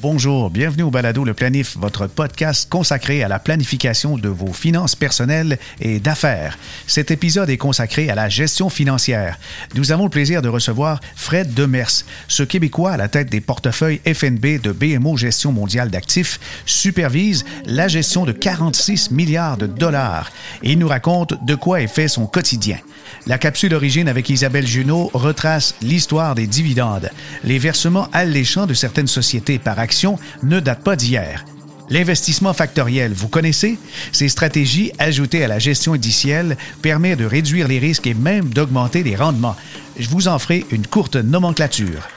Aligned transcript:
Bonjour, 0.00 0.50
bienvenue 0.50 0.82
au 0.82 0.90
Balado 0.90 1.24
Le 1.24 1.34
Planif, 1.34 1.76
votre 1.78 2.06
podcast 2.08 2.68
consacré 2.68 3.22
à 3.22 3.28
la 3.28 3.38
planification 3.38 4.18
de 4.18 4.28
vos 4.28 4.52
finances 4.52 4.96
personnelles 4.96 5.58
et 5.80 6.00
d'affaires. 6.00 6.58
Cet 6.86 7.10
épisode 7.10 7.48
est 7.48 7.56
consacré 7.56 8.10
à 8.10 8.14
la 8.14 8.28
gestion 8.28 8.68
financière. 8.68 9.38
Nous 9.74 9.92
avons 9.92 10.04
le 10.04 10.10
plaisir 10.10 10.42
de 10.42 10.48
recevoir 10.48 11.00
Fred 11.14 11.54
Demers. 11.54 12.04
Ce 12.28 12.42
Québécois 12.42 12.92
à 12.92 12.96
la 12.96 13.08
tête 13.08 13.30
des 13.30 13.40
portefeuilles 13.40 14.00
FNB 14.04 14.60
de 14.60 14.72
BMO 14.72 15.16
Gestion 15.16 15.52
mondiale 15.52 15.90
d'actifs 15.90 16.40
supervise 16.66 17.44
la 17.64 17.88
gestion 17.88 18.24
de 18.24 18.32
46 18.32 19.12
milliards 19.12 19.56
de 19.56 19.66
dollars 19.66 20.30
et 20.62 20.72
il 20.72 20.78
nous 20.78 20.88
raconte 20.88 21.44
de 21.46 21.54
quoi 21.54 21.80
est 21.80 21.86
fait 21.86 22.08
son 22.08 22.26
quotidien. 22.26 22.78
La 23.26 23.38
capsule 23.38 23.70
d'origine 23.70 24.08
avec 24.08 24.28
Isabelle 24.28 24.66
Junot 24.66 25.10
retrace 25.14 25.76
l'histoire 25.80 26.34
des 26.34 26.46
dividendes. 26.46 27.10
Les 27.42 27.58
versements 27.58 28.08
alléchants 28.12 28.66
de 28.66 28.74
certaines 28.74 29.06
sociétés 29.06 29.58
par 29.58 29.78
ne 30.42 30.60
datent 30.60 30.82
pas 30.82 30.96
d'hier. 30.96 31.44
L'investissement 31.90 32.54
factoriel, 32.54 33.12
vous 33.12 33.28
connaissez? 33.28 33.78
Ces 34.10 34.28
stratégies 34.28 34.92
ajoutées 34.98 35.44
à 35.44 35.48
la 35.48 35.58
gestion 35.58 35.92
indicielle 35.92 36.56
permettent 36.80 37.18
de 37.18 37.26
réduire 37.26 37.68
les 37.68 37.78
risques 37.78 38.06
et 38.06 38.14
même 38.14 38.48
d'augmenter 38.48 39.02
les 39.02 39.16
rendements. 39.16 39.56
Je 39.98 40.08
vous 40.08 40.28
en 40.28 40.38
ferai 40.38 40.64
une 40.70 40.86
courte 40.86 41.16
nomenclature. 41.16 42.08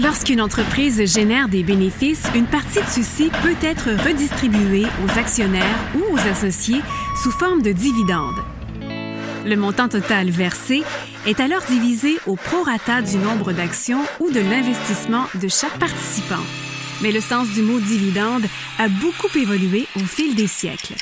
Lorsqu'une 0.00 0.40
entreprise 0.40 1.04
génère 1.12 1.48
des 1.48 1.64
bénéfices, 1.64 2.22
une 2.36 2.46
partie 2.46 2.78
de 2.78 2.88
ceux-ci 2.88 3.30
peut 3.42 3.56
être 3.60 3.90
redistribuée 4.06 4.86
aux 5.04 5.18
actionnaires 5.18 5.64
ou 5.96 6.14
aux 6.14 6.28
associés 6.30 6.80
sous 7.22 7.32
forme 7.32 7.62
de 7.62 7.72
dividendes. 7.72 8.38
Le 9.44 9.56
montant 9.56 9.88
total 9.88 10.30
versé 10.30 10.82
est 11.26 11.40
alors 11.40 11.62
divisé 11.62 12.18
au 12.26 12.36
prorata 12.36 13.00
du 13.00 13.16
nombre 13.16 13.52
d'actions 13.52 14.02
ou 14.20 14.30
de 14.30 14.40
l'investissement 14.40 15.24
de 15.40 15.48
chaque 15.48 15.78
participant. 15.78 16.44
Mais 17.02 17.10
le 17.10 17.20
sens 17.20 17.48
du 17.50 17.62
mot 17.62 17.80
dividende 17.80 18.44
a 18.78 18.88
beaucoup 18.88 19.28
évolué 19.38 19.86
au 19.96 20.00
fil 20.00 20.34
des 20.34 20.46
siècles. 20.46 20.94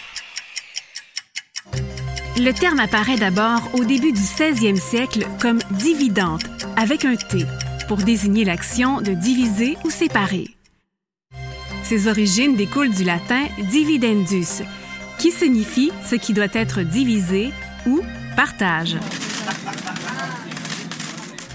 Le 2.36 2.52
terme 2.52 2.78
apparaît 2.78 3.16
d'abord 3.16 3.70
au 3.74 3.84
début 3.84 4.12
du 4.12 4.20
16e 4.20 4.78
siècle 4.78 5.26
comme 5.40 5.58
dividende 5.72 6.42
avec 6.76 7.04
un 7.04 7.16
T 7.16 7.44
pour 7.88 7.96
désigner 7.98 8.44
l'action 8.44 9.00
de 9.00 9.12
diviser 9.12 9.76
ou 9.84 9.90
séparer. 9.90 10.46
Ses 11.82 12.06
origines 12.06 12.54
découlent 12.54 12.94
du 12.94 13.02
latin 13.02 13.46
dividendus, 13.70 14.62
qui 15.18 15.32
signifie 15.32 15.90
ce 16.08 16.14
qui 16.14 16.34
doit 16.34 16.52
être 16.52 16.82
divisé 16.82 17.50
ou 17.86 18.00
partage. 18.38 18.96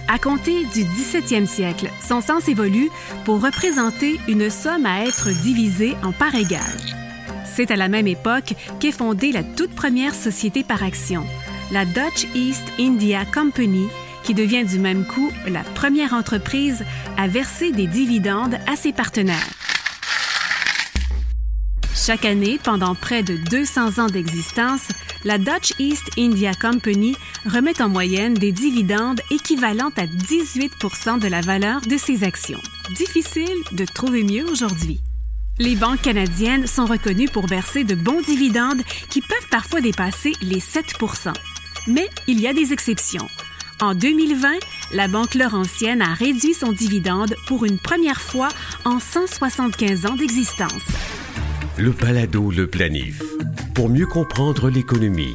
À 0.09 0.19
compter 0.19 0.65
du 0.73 0.83
17e 0.83 1.45
siècle, 1.45 1.89
son 2.05 2.19
sens 2.19 2.49
évolue 2.49 2.89
pour 3.23 3.41
représenter 3.41 4.19
une 4.27 4.49
somme 4.49 4.85
à 4.85 5.05
être 5.05 5.29
divisée 5.29 5.95
en 6.03 6.11
parts 6.11 6.35
égales. 6.35 6.59
C'est 7.45 7.71
à 7.71 7.77
la 7.77 7.87
même 7.87 8.07
époque 8.07 8.53
qu'est 8.81 8.91
fondée 8.91 9.31
la 9.31 9.43
toute 9.43 9.73
première 9.73 10.13
société 10.13 10.65
par 10.65 10.83
action, 10.83 11.23
la 11.71 11.85
Dutch 11.85 12.27
East 12.35 12.65
India 12.77 13.23
Company, 13.33 13.87
qui 14.23 14.33
devient 14.33 14.65
du 14.65 14.77
même 14.77 15.05
coup 15.05 15.31
la 15.47 15.63
première 15.63 16.11
entreprise 16.11 16.83
à 17.17 17.29
verser 17.29 17.71
des 17.71 17.87
dividendes 17.87 18.57
à 18.67 18.75
ses 18.75 18.91
partenaires. 18.91 19.62
Chaque 22.05 22.25
année, 22.25 22.59
pendant 22.61 22.95
près 22.95 23.23
de 23.23 23.37
200 23.37 24.03
ans 24.03 24.07
d'existence, 24.07 24.89
la 25.23 25.37
Dutch 25.37 25.71
East 25.79 26.09
India 26.17 26.53
Company 26.53 27.15
remet 27.45 27.81
en 27.81 27.87
moyenne 27.87 28.33
des 28.33 28.51
dividendes 28.51 29.21
équivalents 29.31 29.91
à 29.95 30.05
18% 30.05 31.19
de 31.19 31.29
la 31.29 31.39
valeur 31.39 31.79
de 31.79 31.95
ses 31.95 32.25
actions. 32.25 32.59
Difficile 32.93 33.47
de 33.71 33.85
trouver 33.85 34.23
mieux 34.23 34.43
aujourd'hui. 34.51 34.99
Les 35.59 35.75
banques 35.75 36.01
canadiennes 36.01 36.67
sont 36.67 36.85
reconnues 36.85 37.29
pour 37.29 37.47
verser 37.47 37.85
de 37.85 37.95
bons 37.95 38.21
dividendes 38.21 38.81
qui 39.09 39.21
peuvent 39.21 39.49
parfois 39.49 39.79
dépasser 39.79 40.33
les 40.41 40.59
7 40.59 40.97
Mais 41.87 42.09
il 42.27 42.41
y 42.41 42.47
a 42.47 42.53
des 42.53 42.73
exceptions. 42.73 43.29
En 43.79 43.95
2020, 43.95 44.49
la 44.91 45.07
Banque 45.07 45.35
Laurentienne 45.35 46.01
a 46.01 46.13
réduit 46.13 46.53
son 46.53 46.73
dividende 46.73 47.33
pour 47.47 47.63
une 47.63 47.79
première 47.79 48.19
fois 48.19 48.49
en 48.83 48.99
175 48.99 50.05
ans 50.05 50.15
d'existence. 50.15 50.83
Le 51.75 51.89
balado 51.89 52.51
Le 52.51 52.67
Planif. 52.67 53.23
Pour 53.73 53.89
mieux 53.89 54.05
comprendre 54.05 54.69
l'économie. 54.69 55.33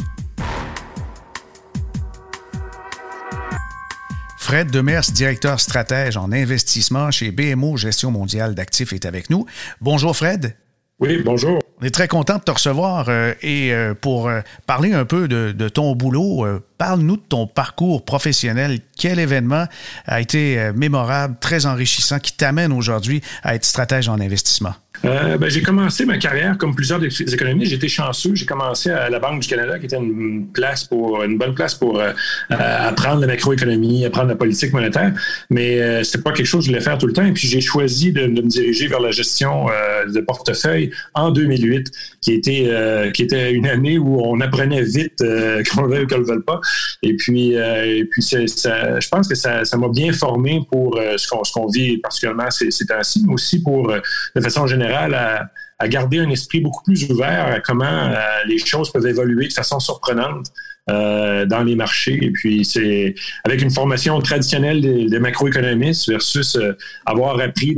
Fred 4.39 4.71
Demers, 4.71 5.11
directeur 5.13 5.59
stratège 5.59 6.17
en 6.17 6.31
investissement 6.31 7.11
chez 7.11 7.33
BMO 7.33 7.77
Gestion 7.77 8.13
mondiale 8.13 8.55
d'actifs, 8.55 8.93
est 8.93 9.05
avec 9.05 9.31
nous. 9.31 9.47
Bonjour 9.81 10.17
Fred. 10.17 10.55
Oui, 11.01 11.23
bonjour. 11.25 11.59
On 11.81 11.85
est 11.85 11.91
très 11.91 12.07
content 12.07 12.39
de 12.39 12.43
te 12.43 12.53
recevoir 12.53 13.09
euh, 13.09 13.35
et 13.43 13.73
euh, 13.73 13.95
pour 13.95 14.29
euh, 14.29 14.41
parler 14.67 14.93
un 14.93 15.05
peu 15.05 15.27
de, 15.27 15.51
de 15.51 15.69
ton 15.69 15.97
boulot, 15.97 16.47
parle-nous 16.77 17.17
de 17.17 17.23
ton 17.23 17.49
parcours 17.49 18.05
professionnel. 18.05 18.79
Quel 18.97 19.19
événement 19.19 19.65
a 20.07 20.21
été 20.21 20.71
mémorable, 20.77 21.37
très 21.41 21.67
enrichissant, 21.67 22.21
qui 22.21 22.33
t'amène 22.33 22.73
aujourd'hui 22.73 23.23
à 23.43 23.57
être 23.57 23.65
stratège 23.65 24.09
en 24.09 24.21
investissement? 24.21 24.75
Euh, 25.05 25.39
ben, 25.39 25.49
j'ai 25.49 25.63
commencé 25.63 26.05
ma 26.05 26.19
carrière 26.19 26.59
comme 26.59 26.75
plusieurs 26.75 26.99
des 26.99 27.09
économistes. 27.23 27.71
J'étais 27.71 27.89
chanceux. 27.89 28.35
J'ai 28.35 28.47
commencé 28.47 28.91
à 28.91 29.09
la 29.09 29.19
Banque 29.19 29.41
du 29.43 29.49
Canada, 29.49 29.79
qui 29.79 29.87
était 29.87 29.97
une 29.97 30.49
place 30.53 30.85
pour 30.85 31.23
une 31.23 31.39
bonne 31.39 31.55
place 31.55 31.75
pour 31.75 32.01
euh, 32.01 32.13
apprendre 32.51 33.21
la 33.21 33.29
macroéconomie, 33.29 34.05
apprendre 34.05 34.29
la 34.29 34.37
politique 34.37 34.73
monétaire. 34.73 35.13
Mais 35.51 35.81
euh, 35.81 36.03
c'était 36.03 36.23
pas 36.23 36.33
quelque 36.33 36.47
chose 36.47 36.61
que 36.61 36.67
je 36.67 36.71
voulais 36.71 36.83
faire 36.83 36.99
tout 36.99 37.07
le 37.07 37.13
temps. 37.13 37.25
Et 37.25 37.33
puis 37.33 37.47
j'ai 37.47 37.61
choisi 37.61 38.13
de, 38.13 38.27
me 38.27 38.43
diriger 38.43 38.89
vers 38.89 39.01
la 39.01 39.11
gestion 39.11 39.69
euh, 39.71 40.07
de 40.07 40.21
portefeuille 40.21 40.91
en 41.15 41.31
2008, 41.31 41.91
qui 42.21 42.33
était 42.33 42.69
qui 43.15 43.23
était 43.23 43.53
une 43.53 43.67
année 43.67 43.99
où 43.99 44.21
on 44.21 44.41
apprenait 44.41 44.83
vite 44.83 45.19
qu'on 45.71 45.83
le 45.83 45.95
veuille 45.95 46.05
ou 46.05 46.09
qu'on 46.09 46.19
le 46.19 46.25
veuille 46.25 46.43
pas. 46.45 46.61
Et 47.03 47.15
puis 47.17 47.53
et 47.53 48.05
puis 48.11 48.23
ça, 48.23 48.39
je 48.45 49.09
pense 49.09 49.29
que 49.29 49.35
ça 49.35 49.77
m'a 49.77 49.89
bien 49.89 50.13
formé 50.13 50.61
pour 50.71 50.99
ce 51.17 51.29
qu'on 51.29 51.45
ce 51.45 51.53
qu'on 51.53 51.69
vit 51.69 51.99
particulièrement 51.99 52.51
ces 52.51 52.87
temps-ci, 52.87 53.25
mais 53.27 53.35
aussi 53.35 53.63
pour 53.63 53.93
de 54.35 54.41
façon 54.41 54.67
générale 54.67 54.88
à, 54.95 55.89
garder 55.89 56.19
un 56.19 56.31
esprit 56.31 56.61
beaucoup 56.61 56.83
plus 56.83 57.09
ouvert 57.09 57.47
à 57.47 57.61
comment 57.61 57.87
euh, 57.87 58.17
les 58.47 58.59
choses 58.59 58.91
peuvent 58.93 59.07
évoluer 59.07 59.47
de 59.47 59.53
façon 59.53 59.79
surprenante 59.79 60.47
euh, 60.91 61.47
dans 61.47 61.63
les 61.63 61.77
marchés. 61.77 62.19
Et 62.21 62.31
puis, 62.31 62.65
c'est 62.65 63.15
avec 63.45 63.63
une 63.63 63.71
formation 63.71 64.21
traditionnelle 64.21 64.81
des, 64.81 65.19
macroéconomistes 65.21 66.09
versus 66.09 66.57
euh, 66.57 66.77
avoir 67.07 67.39
appris 67.39 67.77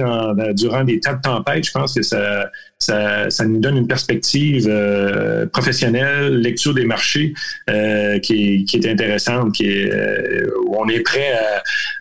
durant 0.55 0.85
des 0.85 1.01
tas 1.01 1.15
de 1.15 1.21
tempêtes, 1.21 1.67
je 1.67 1.73
pense 1.73 1.95
que 1.95 2.03
ça, 2.03 2.51
ça, 2.79 3.45
nous 3.45 3.59
donne 3.59 3.77
une 3.77 3.89
perspective 3.89 4.67
professionnelle, 5.53 6.37
lecture 6.37 6.73
des 6.73 6.87
marchés 6.87 7.35
qui, 8.23 8.67
est, 8.73 8.87
intéressante, 8.87 9.53
qui 9.53 9.85
où 10.65 10.77
on 10.79 10.89
est 10.89 11.01
prêt 11.01 11.39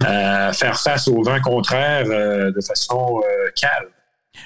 à, 0.05 0.47
à 0.47 0.53
faire 0.53 0.79
face 0.79 1.09
aux 1.09 1.21
vents 1.23 1.41
contraires 1.41 2.05
de 2.05 2.61
façon 2.61 3.21
calme. 3.59 3.89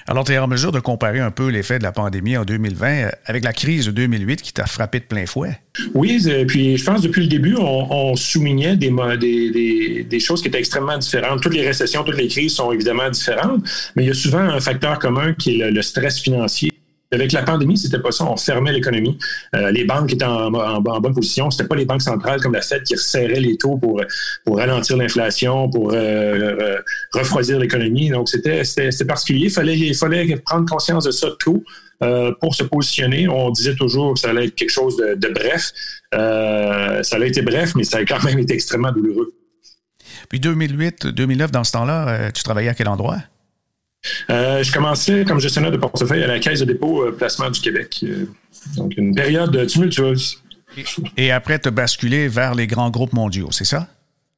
Alors, 0.06 0.24
tu 0.24 0.32
es 0.32 0.38
en 0.38 0.46
mesure 0.46 0.72
de 0.72 0.80
comparer 0.80 1.20
un 1.20 1.30
peu 1.30 1.48
l'effet 1.48 1.78
de 1.78 1.82
la 1.82 1.92
pandémie 1.92 2.36
en 2.36 2.44
2020 2.44 2.88
euh, 2.88 3.10
avec 3.26 3.44
la 3.44 3.52
crise 3.52 3.86
de 3.86 3.90
2008 3.90 4.42
qui 4.42 4.52
t'a 4.52 4.66
frappé 4.66 5.00
de 5.00 5.04
plein 5.04 5.26
fouet? 5.26 5.58
Oui, 5.94 6.22
euh, 6.26 6.44
puis 6.44 6.76
je 6.76 6.84
pense 6.84 7.02
depuis 7.02 7.22
le 7.22 7.28
début, 7.28 7.56
on, 7.58 8.14
soulignait 8.16 8.76
des, 8.76 10.20
choses 10.20 10.42
qui 10.42 10.48
étaient 10.48 10.58
extrêmement 10.58 10.98
différentes. 10.98 11.42
Toutes 11.42 11.54
les 11.54 11.66
récessions, 11.66 12.04
toutes 12.04 12.16
les 12.16 12.28
crises 12.28 12.54
sont 12.54 12.72
évidemment 12.72 13.10
différentes, 13.10 13.64
mais 13.96 14.04
il 14.04 14.06
y 14.08 14.10
a 14.10 14.14
souvent 14.14 14.38
un 14.38 14.60
facteur 14.60 14.98
commun 14.98 15.32
qui 15.34 15.60
est 15.60 15.70
le 15.70 15.82
stress 15.82 16.20
financier. 16.20 16.70
Avec 17.12 17.32
la 17.32 17.42
pandémie, 17.42 17.76
c'était 17.76 17.98
pas 17.98 18.10
ça. 18.10 18.24
On 18.24 18.36
fermait 18.36 18.72
l'économie. 18.72 19.18
Euh, 19.54 19.70
les 19.70 19.84
banques 19.84 20.12
étaient 20.12 20.24
en, 20.24 20.50
bonne 20.80 21.14
position. 21.14 21.50
C'était 21.50 21.68
pas 21.68 21.76
les 21.76 21.84
banques 21.84 22.02
centrales 22.02 22.40
comme 22.40 22.54
la 22.54 22.62
Fed 22.62 22.82
qui 22.82 22.94
resserraient 22.94 23.40
les 23.40 23.56
taux 23.56 23.76
pour, 23.76 24.00
ralentir 24.46 24.96
l'inflation, 24.96 25.68
pour 25.68 25.92
euh, 25.92 25.94
euh, 25.96 26.80
refroidir 27.12 27.58
l'économie. 27.58 28.10
Donc, 28.10 28.28
c'était 28.28 28.62
particulier. 29.06 29.46
Il 29.46 29.50
fallait, 29.50 29.78
il 29.78 29.94
fallait 29.94 30.36
prendre 30.44 30.68
conscience 30.68 31.04
de 31.04 31.10
ça 31.10 31.28
tôt. 31.38 31.62
pour 32.40 32.54
se 32.54 32.64
positionner. 32.64 33.28
On 33.28 33.50
disait 33.50 33.76
toujours 33.76 34.14
que 34.14 34.20
ça 34.20 34.30
allait 34.30 34.46
être 34.46 34.54
quelque 34.54 34.72
chose 34.72 34.96
de, 34.96 35.14
de 35.14 35.28
bref. 35.28 35.72
ça 36.12 37.16
a 37.16 37.24
été 37.24 37.42
bref, 37.42 37.74
mais 37.76 37.84
ça 37.84 37.98
a 37.98 38.04
quand 38.04 38.22
même 38.24 38.38
été 38.38 38.54
extrêmement 38.54 38.92
douloureux. 38.92 39.32
Puis 40.28 40.40
2008, 40.40 41.08
2009, 41.08 41.52
dans 41.52 41.64
ce 41.64 41.72
temps-là, 41.72 42.32
tu 42.32 42.42
travaillais 42.42 42.70
à 42.70 42.74
quel 42.74 42.88
endroit? 42.88 43.18
Euh, 44.30 44.62
je 44.62 44.72
commençais 44.72 45.24
comme 45.24 45.40
gestionnaire 45.40 45.70
de 45.70 45.76
portefeuille 45.76 46.22
à 46.22 46.26
la 46.26 46.38
Caisse 46.38 46.60
de 46.60 46.64
dépôt 46.64 47.02
euh, 47.02 47.12
placement 47.12 47.50
du 47.50 47.60
Québec. 47.60 48.00
Euh, 48.02 48.26
donc, 48.76 48.96
une 48.96 49.14
période 49.14 49.66
tumultueuse. 49.66 50.42
Et 51.16 51.30
après, 51.30 51.58
tu 51.58 51.68
as 51.68 51.70
basculé 51.70 52.28
vers 52.28 52.54
les 52.54 52.66
grands 52.66 52.90
groupes 52.90 53.12
mondiaux, 53.12 53.48
c'est 53.50 53.64
ça? 53.64 53.88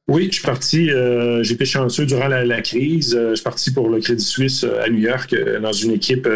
Oui, 0.07 0.27
je 0.31 0.37
suis 0.37 0.45
parti. 0.45 0.89
Euh, 0.89 1.43
J'étais 1.43 1.65
chanceux 1.65 2.05
durant 2.05 2.27
la, 2.27 2.61
crise. 2.61 3.13
Euh, 3.15 3.31
je 3.31 3.35
suis 3.35 3.43
parti 3.43 3.73
pour 3.73 3.89
le 3.89 3.99
Crédit 3.99 4.23
Suisse 4.23 4.63
à 4.63 4.89
New 4.89 4.99
York 4.99 5.35
dans 5.61 5.73
une 5.73 5.91
équipe 5.91 6.27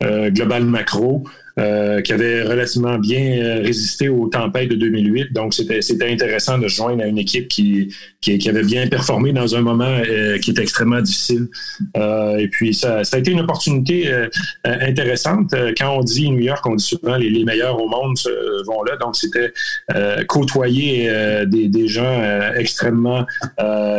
globale 0.00 0.64
macro. 0.64 1.24
Euh, 1.56 2.00
qui 2.00 2.12
avait 2.12 2.42
relativement 2.42 2.98
bien 2.98 3.38
euh, 3.38 3.62
résisté 3.62 4.08
aux 4.08 4.26
tempêtes 4.26 4.70
de 4.70 4.74
2008. 4.74 5.32
Donc, 5.32 5.54
c'était, 5.54 5.78
intéressant 6.10 6.58
de 6.58 6.66
joindre 6.66 7.04
à 7.04 7.06
une 7.06 7.16
équipe 7.16 7.46
qui, 7.46 7.94
qui, 8.20 8.48
avait 8.48 8.64
bien 8.64 8.88
performé 8.88 9.32
dans 9.32 9.54
un 9.54 9.60
moment 9.60 9.84
euh, 9.84 10.36
qui 10.38 10.50
est 10.50 10.58
extrêmement 10.58 11.00
difficile. 11.00 11.46
et 11.94 12.48
puis, 12.50 12.74
ça, 12.74 13.04
ça, 13.04 13.18
a 13.18 13.20
été 13.20 13.30
une 13.30 13.38
opportunité 13.38 14.12
intéressante. 14.64 15.54
Quand 15.78 15.98
on 15.98 16.00
dit 16.00 16.28
New 16.28 16.40
York, 16.40 16.66
on 16.66 16.74
dit 16.74 16.84
souvent 16.84 17.16
les, 17.16 17.30
les 17.30 17.44
meilleurs 17.44 17.80
au 17.80 17.88
monde 17.88 18.16
vont 18.66 18.82
là. 18.82 18.96
Donc, 18.96 19.14
c'était 19.14 19.52
côtoyer 20.26 21.08
des, 21.46 21.68
des, 21.68 21.86
gens 21.86 22.20
extrêmement 22.56 23.26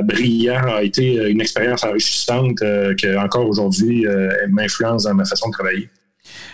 brillants 0.04 0.76
a 0.76 0.84
été 0.84 1.16
une 1.30 1.40
expérience 1.40 1.86
enrichissante 1.86 2.60
qui, 2.98 3.16
encore 3.16 3.48
aujourd'hui, 3.48 4.06
m'influence 4.50 5.04
dans 5.04 5.14
ma 5.14 5.24
façon 5.24 5.48
de 5.48 5.54
travailler. 5.54 5.90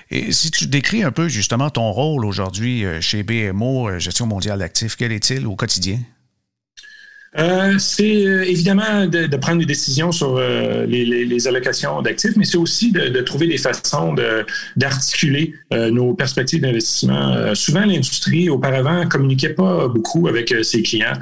Et 0.09 0.31
si 0.31 0.51
tu 0.51 0.67
décris 0.67 1.03
un 1.03 1.11
peu 1.11 1.27
justement 1.27 1.69
ton 1.69 1.91
rôle 1.91 2.25
aujourd'hui 2.25 2.85
euh, 2.85 3.01
chez 3.01 3.23
BMO, 3.23 3.89
euh, 3.89 3.99
Gestion 3.99 4.25
mondiale 4.25 4.59
d'actifs, 4.59 4.95
quel 4.95 5.11
est-il 5.11 5.47
au 5.47 5.55
quotidien? 5.55 5.99
Euh, 7.39 7.75
c'est 7.77 8.25
euh, 8.25 8.43
évidemment 8.43 9.05
de, 9.05 9.37
prendre 9.37 9.59
des 9.59 9.65
décisions 9.65 10.11
sur 10.11 10.35
euh, 10.37 10.85
les, 10.85 11.47
allocations 11.47 12.01
d'actifs, 12.01 12.35
mais 12.35 12.43
c'est 12.43 12.57
aussi 12.57 12.91
de, 12.91 13.21
trouver 13.21 13.47
des 13.47 13.57
façons 13.57 14.13
d'articuler 14.75 15.53
nos 15.71 16.13
perspectives 16.13 16.61
d'investissement. 16.61 17.55
souvent, 17.55 17.85
l'industrie, 17.85 18.49
auparavant, 18.49 19.07
communiquait 19.07 19.49
pas 19.49 19.87
beaucoup 19.87 20.27
avec 20.27 20.53
ses 20.63 20.83
clients. 20.83 21.13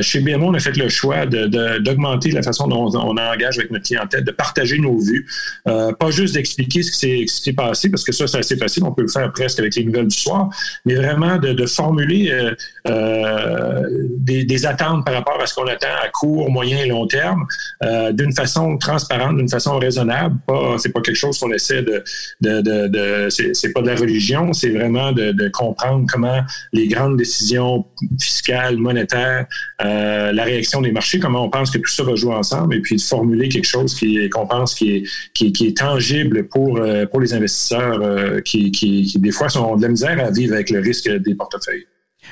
chez 0.00 0.20
BMO, 0.20 0.46
on 0.46 0.54
a 0.54 0.58
fait 0.58 0.76
le 0.76 0.88
choix 0.88 1.26
d'augmenter 1.26 2.30
la 2.30 2.42
façon 2.42 2.66
dont 2.66 2.90
on, 2.94 3.16
engage 3.16 3.58
avec 3.58 3.70
notre 3.70 3.84
clientèle, 3.84 4.24
de 4.24 4.30
partager 4.30 4.78
nos 4.78 4.98
vues, 4.98 5.26
pas 5.64 6.10
juste 6.10 6.34
d'expliquer 6.34 6.82
ce 6.82 6.90
qui 6.90 7.28
s'est 7.28 7.52
passé, 7.52 7.90
parce 7.90 8.04
que 8.04 8.12
ça, 8.12 8.26
c'est 8.26 8.38
assez 8.38 8.56
facile, 8.56 8.84
on 8.84 8.92
peut 8.92 9.02
le 9.02 9.08
faire 9.08 9.30
presque 9.32 9.60
avec 9.60 9.76
les 9.76 9.84
nouvelles 9.84 10.08
du 10.08 10.16
soir, 10.16 10.48
mais 10.84 10.94
vraiment 10.94 11.36
de, 11.36 11.66
formuler 11.66 12.52
des, 12.84 14.44
des 14.44 14.66
attentes 14.66 15.04
par 15.04 15.17
rapport 15.18 15.40
à 15.40 15.46
ce 15.46 15.54
qu'on 15.54 15.66
attend 15.66 15.86
à 16.02 16.08
court, 16.08 16.50
moyen 16.50 16.78
et 16.78 16.86
long 16.86 17.06
terme, 17.06 17.46
euh, 17.84 18.12
d'une 18.12 18.32
façon 18.32 18.76
transparente, 18.78 19.36
d'une 19.36 19.48
façon 19.48 19.78
raisonnable. 19.78 20.36
Pas, 20.46 20.76
c'est 20.78 20.92
pas 20.92 21.00
quelque 21.00 21.16
chose 21.16 21.38
qu'on 21.38 21.52
essaie 21.52 21.82
de, 21.82 22.02
de, 22.40 22.60
de, 22.60 22.86
de 22.88 23.28
c'est, 23.30 23.72
pas 23.72 23.82
de 23.82 23.86
la 23.86 23.94
religion, 23.94 24.52
c'est 24.52 24.70
vraiment 24.70 25.12
de, 25.12 25.32
de, 25.32 25.48
comprendre 25.48 26.06
comment 26.10 26.40
les 26.72 26.88
grandes 26.88 27.16
décisions 27.16 27.84
fiscales, 28.20 28.76
monétaires, 28.76 29.46
euh, 29.82 30.32
la 30.32 30.44
réaction 30.44 30.80
des 30.80 30.92
marchés, 30.92 31.18
comment 31.18 31.44
on 31.44 31.50
pense 31.50 31.70
que 31.70 31.78
tout 31.78 31.90
ça 31.90 32.02
va 32.02 32.14
jouer 32.14 32.34
ensemble, 32.34 32.74
et 32.76 32.80
puis 32.80 32.96
de 32.96 33.00
formuler 33.00 33.48
quelque 33.48 33.68
chose 33.68 33.94
qui, 33.94 34.28
qu'on 34.30 34.46
pense 34.46 34.74
qui 34.74 34.96
est, 34.96 35.52
qui, 35.52 35.66
est 35.66 35.76
tangible 35.76 36.48
pour, 36.48 36.78
euh, 36.78 37.06
pour 37.06 37.20
les 37.20 37.34
investisseurs 37.34 38.00
euh, 38.02 38.40
qui, 38.40 38.70
qui, 38.70 39.04
qui, 39.04 39.18
des 39.18 39.32
fois, 39.32 39.48
sont 39.48 39.76
de 39.76 39.82
la 39.82 39.88
misère 39.88 40.24
à 40.24 40.30
vivre 40.30 40.54
avec 40.54 40.70
le 40.70 40.80
risque 40.80 41.08
des 41.08 41.34
portefeuilles. 41.34 41.86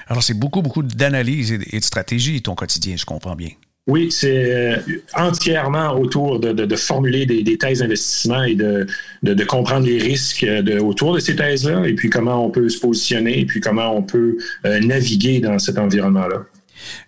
Alors, 0.08 0.22
c'est 0.22 0.38
beaucoup, 0.38 0.62
beaucoup 0.62 0.82
d'analyse 0.82 1.52
et 1.52 1.78
de 1.78 1.84
stratégie, 1.84 2.42
ton 2.42 2.54
quotidien, 2.54 2.96
je 2.96 3.04
comprends 3.04 3.36
bien. 3.36 3.50
Oui, 3.88 4.10
c'est 4.10 4.52
euh, 4.52 4.76
entièrement 5.14 5.92
autour 5.92 6.40
de, 6.40 6.76
formuler 6.76 7.24
des, 7.24 7.56
thèses 7.56 7.78
d'investissement 7.78 8.42
et 8.42 8.56
de, 8.56 9.44
comprendre 9.44 9.86
les 9.86 9.98
risques 9.98 10.44
autour 10.80 11.14
de 11.14 11.20
ces 11.20 11.36
thèses-là, 11.36 11.86
et 11.86 11.94
puis 11.94 12.10
comment 12.10 12.44
on 12.44 12.50
peut 12.50 12.68
se 12.68 12.80
positionner, 12.80 13.40
et 13.40 13.46
puis 13.46 13.60
comment 13.60 13.96
on 13.96 14.02
peut 14.02 14.38
euh, 14.64 14.80
naviguer 14.80 15.38
dans 15.38 15.60
cet 15.60 15.78
environnement-là. 15.78 16.46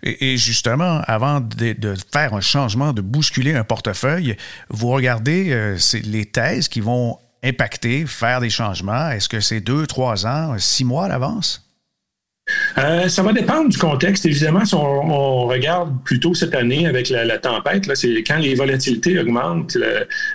Et, 0.03 0.37
justement, 0.37 1.01
avant 1.05 1.41
de, 1.41 1.75
faire 2.13 2.33
un 2.33 2.41
changement, 2.41 2.93
de 2.93 3.01
bousculer 3.01 3.53
un 3.55 3.65
portefeuille, 3.65 4.37
vous 4.69 4.87
regardez 4.87 5.51
euh, 5.51 5.77
les 6.05 6.25
thèses 6.25 6.69
qui 6.69 6.79
vont 6.79 7.17
impacter, 7.43 8.05
faire 8.05 8.39
des 8.39 8.49
changements. 8.49 9.09
Est-ce 9.11 9.27
que 9.27 9.41
c'est 9.41 9.61
deux, 9.61 9.85
trois 9.85 10.25
ans, 10.25 10.55
six 10.57 10.85
mois 10.85 11.05
à 11.05 11.09
l'avance? 11.09 11.68
Euh, 12.77 13.07
ça 13.07 13.23
va 13.23 13.33
dépendre 13.33 13.69
du 13.69 13.77
contexte. 13.77 14.25
Évidemment, 14.25 14.65
si 14.65 14.75
on, 14.75 15.47
regarde 15.47 15.91
plutôt 16.03 16.33
cette 16.33 16.53
année 16.53 16.85
avec 16.85 17.09
la, 17.09 17.37
tempête, 17.37 17.87
là, 17.87 17.95
c'est 17.95 18.23
quand 18.23 18.37
les 18.37 18.55
volatilités 18.55 19.19
augmentent, 19.19 19.77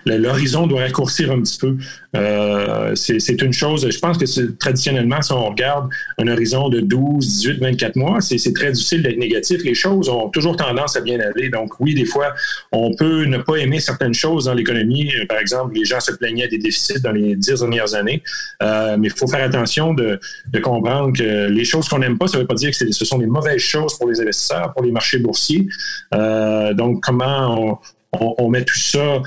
l'horizon 0.05 0.67
doit 0.67 0.81
raccourcir 0.81 1.31
un 1.31 1.41
petit 1.41 1.59
peu. 1.59 1.77
Euh, 2.17 2.95
c'est 2.95 3.43
une 3.43 3.53
chose, 3.53 3.89
je 3.89 3.99
pense 3.99 4.19
que 4.19 4.51
traditionnellement, 4.53 5.21
si 5.23 5.33
on 5.33 5.49
regarde 5.49 5.89
un 6.19 6.29
horizon 6.29 6.69
de 6.69 6.81
12, 6.81 7.27
18, 7.27 7.61
24 7.61 7.97
mois, 7.97 8.21
c'est 8.21 8.53
très 8.55 8.73
difficile 8.73 9.03
d'être 9.03 9.19
négatif. 9.19 9.63
Les 9.65 9.75
choses 9.75 10.09
ont 10.09 10.29
toujours 10.29 10.57
tendance 10.57 10.97
à 10.97 11.01
bien 11.01 11.19
aller. 11.21 11.49
Donc 11.49 11.81
oui, 11.81 11.95
des 11.95 12.05
fois, 12.05 12.35
on 12.73 12.95
peut 12.95 13.25
ne 13.25 13.39
pas 13.39 13.57
aimer 13.57 13.81
certaines 13.81 14.15
choses 14.15 14.45
dans 14.47 14.55
l'économie. 14.55 15.13
Par 15.29 15.39
exemple, 15.39 15.75
les 15.75 15.85
gens 15.85 16.01
se 16.01 16.13
plaignaient 16.13 16.49
des 16.49 16.59
déficits 16.59 17.01
dans 17.01 17.13
les 17.13 17.37
dix 17.37 17.61
dernières 17.61 17.95
années. 17.95 18.23
Euh, 18.63 18.97
mais 18.99 19.09
il 19.09 19.15
faut 19.15 19.27
faire 19.27 19.45
attention 19.45 19.95
de, 19.95 20.19
de 20.53 20.59
comprendre 20.61 21.17
que 21.17 21.49
les 21.49 21.65
choses 21.65 21.89
qu'on 21.89 21.99
n'aime 21.99 22.19
pas, 22.19 22.24
ça 22.27 22.39
ne 22.39 22.43
veut 22.43 22.47
pas 22.47 22.55
dire 22.55 22.71
que 22.71 22.93
ce 22.93 23.05
sont 23.05 23.19
des 23.19 23.27
mauvaises 23.27 23.61
choses 23.61 23.97
pour 23.99 24.09
les 24.09 24.21
investisseurs, 24.21 24.73
pour 24.73 24.85
les 24.85 24.93
marchés 24.93 25.19
boursiers. 25.19 25.67
Euh, 26.15 26.75
donc, 26.75 27.03
comment 27.03 27.81
on, 28.13 28.49
met 28.49 28.65
tout 28.65 28.79
ça 28.79 28.99
euh, 28.99 29.21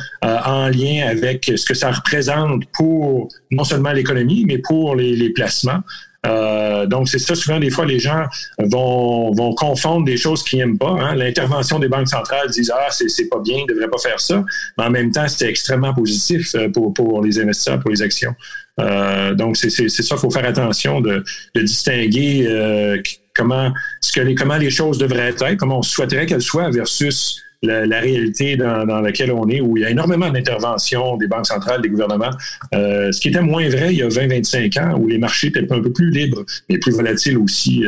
en 0.46 0.70
lien 0.70 1.08
avec 1.08 1.52
ce 1.56 1.66
que 1.66 1.74
ça 1.74 1.92
représente 1.92 2.64
pour 2.74 3.28
non 3.52 3.64
seulement 3.64 3.92
l'économie, 3.92 4.46
mais 4.46 4.60
pour 4.60 4.96
les, 4.96 5.30
placements. 5.32 5.82
Euh, 6.26 6.86
donc, 6.86 7.08
c'est 7.08 7.20
ça, 7.20 7.36
souvent, 7.36 7.60
des 7.60 7.70
fois, 7.70 7.86
les 7.86 8.00
gens 8.00 8.26
vont, 8.60 9.54
confondre 9.56 10.06
des 10.06 10.18
choses 10.18 10.44
qu'ils 10.44 10.60
n'aiment 10.60 10.78
pas. 10.78 10.96
Hein. 11.00 11.16
L'intervention 11.16 11.80
des 11.80 11.88
banques 11.88 12.10
centrales 12.10 12.50
disent 12.50 12.72
Ah, 12.76 12.88
c'est 12.90 13.30
pas 13.30 13.40
bien, 13.40 13.58
ils 13.58 13.66
ne 13.68 13.74
devraient 13.74 13.90
pas 13.90 13.98
faire 13.98 14.20
ça. 14.20 14.44
Mais 14.78 14.86
en 14.86 14.90
même 14.90 15.12
temps, 15.12 15.28
c'est 15.28 15.48
extrêmement 15.48 15.94
positif 15.94 16.56
pour, 16.74 16.94
pour 16.94 17.24
les 17.24 17.40
investisseurs, 17.40 17.80
pour 17.80 17.92
les 17.92 18.02
actions. 18.02 18.36
Euh, 18.80 19.34
donc, 19.34 19.58
c'est 19.58 19.70
ça, 19.70 20.16
il 20.16 20.18
faut 20.20 20.30
faire 20.30 20.46
attention 20.46 21.02
de, 21.02 21.24
distinguer 21.56 22.46
euh, 22.48 23.02
comment, 23.36 23.72
ce 24.02 24.12
que 24.12 24.22
les, 24.22 24.36
comment 24.36 24.58
les 24.58 24.70
choses 24.70 24.98
devraient 24.98 25.30
être, 25.30 25.56
comment 25.56 25.80
on 25.80 25.84
souhaiterait 25.84 26.26
qu'elles 26.26 26.42
soient 26.42 26.70
versus 26.70 27.42
la, 27.64 28.00
réalité 28.00 28.56
dans, 28.58 29.02
laquelle 29.02 29.32
on 29.32 29.48
est, 29.50 29.62
où 29.62 29.78
il 29.78 29.84
y 29.84 29.86
a 29.86 29.90
énormément 29.90 30.30
d'interventions 30.30 31.18
des 31.18 31.28
banques 31.28 31.48
centrales, 31.48 31.82
des 31.82 31.90
gouvernements, 31.90 32.32
euh, 32.74 33.12
ce 33.12 33.20
qui 33.20 33.30
était 33.30 33.42
moins 33.42 33.68
vrai 33.70 33.94
il 33.94 34.00
y 34.00 34.04
a 34.04 34.08
20-25 34.08 34.80
ans, 34.80 35.00
où 35.00 35.08
les 35.08 35.18
marchés 35.18 35.48
étaient 35.48 35.72
un 35.72 35.82
peu 35.82 35.92
plus 35.92 36.10
libres, 36.12 36.46
mais 36.70 36.78
plus 36.78 36.92
volatiles 36.92 37.38
aussi 37.38 37.84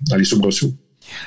dans 0.00 0.16
les 0.16 0.24
soubresauts. 0.24 0.72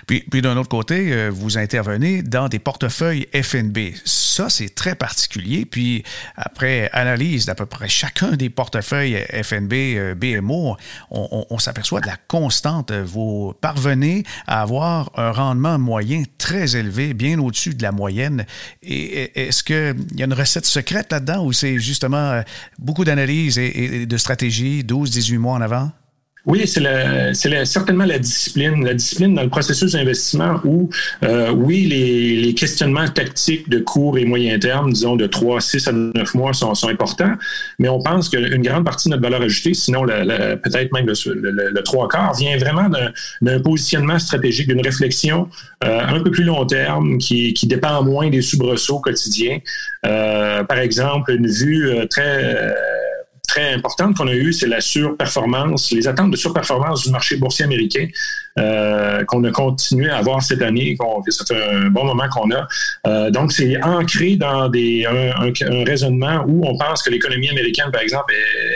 Puis, 0.07 0.23
puis 0.29 0.41
d'un 0.41 0.57
autre 0.57 0.69
côté, 0.69 1.11
euh, 1.11 1.29
vous 1.31 1.57
intervenez 1.57 2.21
dans 2.21 2.47
des 2.47 2.59
portefeuilles 2.59 3.27
FNB. 3.33 3.93
Ça, 4.05 4.49
c'est 4.49 4.73
très 4.73 4.95
particulier. 4.95 5.65
Puis 5.65 6.03
après 6.35 6.89
analyse 6.93 7.45
d'à 7.45 7.55
peu 7.55 7.65
près 7.65 7.89
chacun 7.89 8.31
des 8.31 8.49
portefeuilles 8.49 9.17
FNB, 9.43 9.73
euh, 9.73 10.15
BMO, 10.15 10.77
on, 11.11 11.59
s'aperçoit 11.59 12.01
de 12.01 12.07
la 12.07 12.17
constante. 12.27 12.91
Vous 12.91 13.53
parvenez 13.61 14.23
à 14.47 14.61
avoir 14.61 15.11
un 15.15 15.31
rendement 15.31 15.77
moyen 15.77 16.23
très 16.37 16.75
élevé, 16.75 17.13
bien 17.13 17.39
au-dessus 17.39 17.75
de 17.75 17.83
la 17.83 17.91
moyenne. 17.91 18.45
Et 18.81 19.47
est-ce 19.47 19.63
qu'il 19.63 19.95
y 20.17 20.21
a 20.21 20.25
une 20.25 20.33
recette 20.33 20.65
secrète 20.65 21.11
là-dedans 21.11 21.45
ou 21.45 21.53
c'est 21.53 21.77
justement 21.79 22.31
euh, 22.31 22.41
beaucoup 22.79 23.05
d'analyse 23.05 23.57
et, 23.57 24.01
et 24.01 24.05
de 24.05 24.17
stratégie 24.17 24.83
12-18 24.83 25.37
mois 25.37 25.53
en 25.53 25.61
avant? 25.61 25.91
Oui, 26.47 26.65
c'est 26.65 27.35
certainement 27.65 28.05
la 28.05 28.17
discipline, 28.17 28.83
la 28.83 28.95
discipline 28.95 29.35
dans 29.35 29.43
le 29.43 29.49
processus 29.49 29.91
d'investissement 29.91 30.59
où, 30.65 30.89
euh, 31.23 31.51
oui, 31.51 31.85
les, 31.85 32.55
questionnements 32.55 33.07
tactiques 33.07 33.69
de 33.69 33.79
court 33.79 34.17
et 34.17 34.25
moyen 34.25 34.57
terme, 34.57 34.91
disons 34.91 35.15
de 35.15 35.27
3, 35.27 35.61
6 35.61 35.87
à 35.87 35.91
9 35.91 36.33
mois, 36.33 36.53
sont, 36.53 36.73
importants, 36.89 37.33
mais 37.77 37.89
on 37.89 38.01
pense 38.01 38.27
qu'une 38.29 38.61
grande 38.63 38.85
partie 38.85 39.07
de 39.07 39.11
notre 39.11 39.23
valeur 39.23 39.41
ajoutée, 39.43 39.75
sinon 39.75 40.03
peut-être 40.05 40.91
même 40.93 41.05
le, 41.05 41.81
trois 41.83 42.07
quarts, 42.07 42.35
vient 42.35 42.57
vraiment 42.57 42.89
d'un 43.41 43.59
positionnement 43.59 44.17
stratégique, 44.17 44.67
d'une 44.67 44.81
réflexion 44.81 45.47
euh, 45.83 46.01
un 46.07 46.21
peu 46.21 46.31
plus 46.31 46.43
long 46.43 46.65
terme 46.65 47.19
qui, 47.19 47.53
qui 47.53 47.67
dépend 47.67 48.03
moins 48.03 48.29
des 48.29 48.41
soubresauts 48.41 48.99
quotidiens. 48.99 49.59
Euh, 50.05 50.63
par 50.63 50.79
exemple, 50.79 51.31
une 51.31 51.47
vue 51.47 51.91
très 52.09 52.75
très 53.51 53.73
importante 53.73 54.15
qu'on 54.15 54.27
a 54.27 54.33
eue, 54.33 54.53
c'est 54.53 54.67
la 54.67 54.79
surperformance, 54.79 55.91
les 55.91 56.07
attentes 56.07 56.31
de 56.31 56.37
surperformance 56.37 57.03
du 57.03 57.11
marché 57.11 57.35
boursier 57.35 57.65
américain 57.65 58.07
euh, 58.57 59.25
qu'on 59.25 59.43
a 59.43 59.51
continué 59.51 60.09
à 60.09 60.17
avoir 60.17 60.41
cette 60.41 60.61
année. 60.61 60.95
Fait 60.97 61.55
un 61.55 61.89
bon 61.89 62.05
moment 62.05 62.29
qu'on 62.29 62.49
a. 62.51 62.67
Euh, 63.07 63.29
donc, 63.29 63.51
c'est 63.51 63.81
ancré 63.83 64.37
dans 64.37 64.69
des, 64.69 65.05
un, 65.05 65.83
raisonnement 65.83 66.45
où 66.47 66.65
on 66.65 66.77
pense 66.77 67.03
que 67.03 67.09
l'économie 67.09 67.49
américaine, 67.49 67.91
par 67.91 68.01
exemple, 68.01 68.33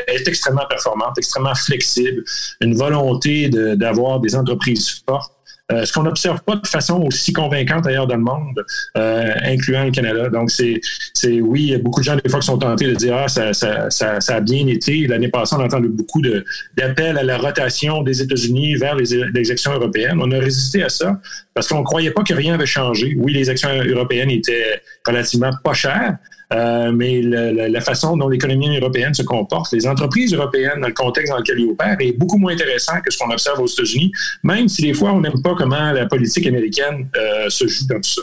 est, 0.08 0.27
extrêmement 0.27 0.65
performante, 0.70 1.17
extrêmement 1.17 1.55
flexible, 1.55 2.24
une 2.60 2.75
volonté 2.75 3.50
d'avoir 3.50 4.20
des 4.20 4.36
entreprises 4.36 5.03
fortes. 5.08 5.34
Ce 5.72 5.91
qu'on 5.91 6.03
n'observe 6.03 6.41
pas 6.43 6.55
de 6.55 6.67
façon 6.67 7.01
aussi 7.01 7.34
convaincante 7.34 7.88
ailleurs 7.88 8.07
dans 8.07 8.17
le 8.17 8.24
monde, 8.24 8.63
incluant 8.95 9.84
le 9.86 9.91
Canada. 9.91 10.29
Donc, 10.29 10.51
c'est, 10.51 10.79
c'est 11.13 11.41
oui, 11.41 11.63
il 11.63 11.69
y 11.69 11.75
a 11.75 11.79
beaucoup 11.79 12.01
de 12.01 12.05
gens 12.05 12.15
des 12.15 12.29
fois 12.29 12.39
qui 12.39 12.45
sont 12.45 12.57
tentés 12.57 12.88
de 12.88 12.93
dire 12.93 13.15
Ah, 13.15 13.27
ça, 13.27 13.53
ça, 13.53 13.89
ça, 13.89 14.22
ça 14.22 14.36
a 14.36 14.41
bien 14.41 14.67
été. 14.67 15.07
L'année 15.07 15.29
passée, 15.29 15.55
on 15.55 15.62
a 15.62 15.65
entendu 15.65 15.88
beaucoup 15.88 16.22
de, 16.22 16.45
d'appels 16.77 17.17
à 17.17 17.24
la 17.24 17.38
rotation 17.38 18.03
des 18.03 18.22
États-Unis 18.22 18.75
vers 18.75 18.95
les, 18.95 19.05
les 19.34 19.51
actions 19.51 19.74
européennes. 19.74 20.19
On 20.22 20.31
a 20.31 20.38
résisté 20.38 20.84
à 20.84 20.89
ça 20.89 21.19
parce 21.53 21.67
qu'on 21.67 21.79
ne 21.79 21.86
croyait 21.86 22.12
pas 22.12 22.24
que 22.24 22.34
rien 22.34 22.53
avait 22.53 22.65
changé. 22.65 23.15
Oui, 23.17 23.34
les 23.34 23.50
actions 23.50 23.69
européennes 23.74 24.29
étaient 24.29 24.81
relativement 25.05 25.51
pas 25.63 25.74
chères, 25.74 26.17
euh, 26.53 26.91
mais 26.91 27.21
la, 27.21 27.81
façon 27.81 28.17
dont 28.17 28.27
l'économie 28.27 28.77
européenne 28.77 29.13
se 29.13 29.23
comporte, 29.23 29.71
les 29.71 29.87
entreprises 29.87 30.33
européennes 30.33 30.81
dans 30.81 30.87
le 30.87 30.93
contexte 30.93 31.31
dans 31.31 31.39
lequel 31.39 31.59
ils 31.59 31.69
opèrent, 31.69 31.97
est 31.99 32.13
beaucoup 32.13 32.37
moins 32.37 32.53
intéressant 32.53 32.99
que 33.03 33.11
ce 33.11 33.17
qu'on 33.17 33.31
observe 33.31 33.59
aux 33.59 33.67
États-Unis, 33.67 34.11
même 34.43 34.67
si 34.67 34.83
des 34.83 34.93
fois 34.93 35.13
on 35.13 35.21
n'aime 35.21 35.41
pas 35.41 35.55
comment 35.55 35.91
la 35.91 36.05
politique 36.05 36.47
américaine 36.47 37.09
euh, 37.15 37.49
se 37.49 37.67
joue 37.67 37.87
dans 37.87 37.95
tout 37.95 38.09
ça. 38.09 38.21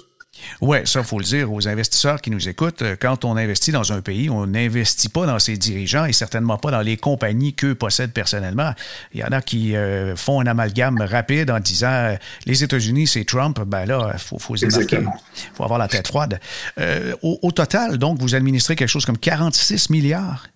Oui, 0.60 0.78
ça, 0.84 1.00
il 1.00 1.04
faut 1.04 1.18
le 1.18 1.24
dire 1.24 1.52
aux 1.52 1.68
investisseurs 1.68 2.20
qui 2.20 2.30
nous 2.30 2.48
écoutent. 2.48 2.82
Euh, 2.82 2.96
quand 2.98 3.24
on 3.24 3.36
investit 3.36 3.72
dans 3.72 3.92
un 3.92 4.00
pays, 4.00 4.30
on 4.30 4.46
n'investit 4.46 5.08
pas 5.08 5.26
dans 5.26 5.38
ses 5.38 5.56
dirigeants 5.56 6.04
et 6.04 6.12
certainement 6.12 6.58
pas 6.58 6.70
dans 6.70 6.80
les 6.80 6.96
compagnies 6.96 7.54
qu'eux 7.54 7.74
possèdent 7.74 8.12
personnellement. 8.12 8.72
Il 9.12 9.20
y 9.20 9.24
en 9.24 9.32
a 9.32 9.40
qui 9.40 9.76
euh, 9.76 10.16
font 10.16 10.40
un 10.40 10.46
amalgame 10.46 11.00
rapide 11.00 11.50
en 11.50 11.60
disant 11.60 11.90
euh, 11.90 12.16
les 12.46 12.64
États-Unis, 12.64 13.06
c'est 13.06 13.24
Trump. 13.24 13.60
Ben 13.66 13.86
là, 13.86 14.10
il 14.14 14.18
faut, 14.18 14.38
faut, 14.38 14.54
faut 14.56 15.64
avoir 15.64 15.78
la 15.78 15.88
tête 15.88 16.08
froide. 16.08 16.40
au, 17.22 17.38
au 17.42 17.52
total, 17.52 17.98
donc, 17.98 18.20
vous 18.20 18.34
administrez 18.34 18.76
quelque 18.76 18.88
chose 18.88 19.04
comme 19.04 19.18
46 19.18 19.90
milliards? 19.90 20.46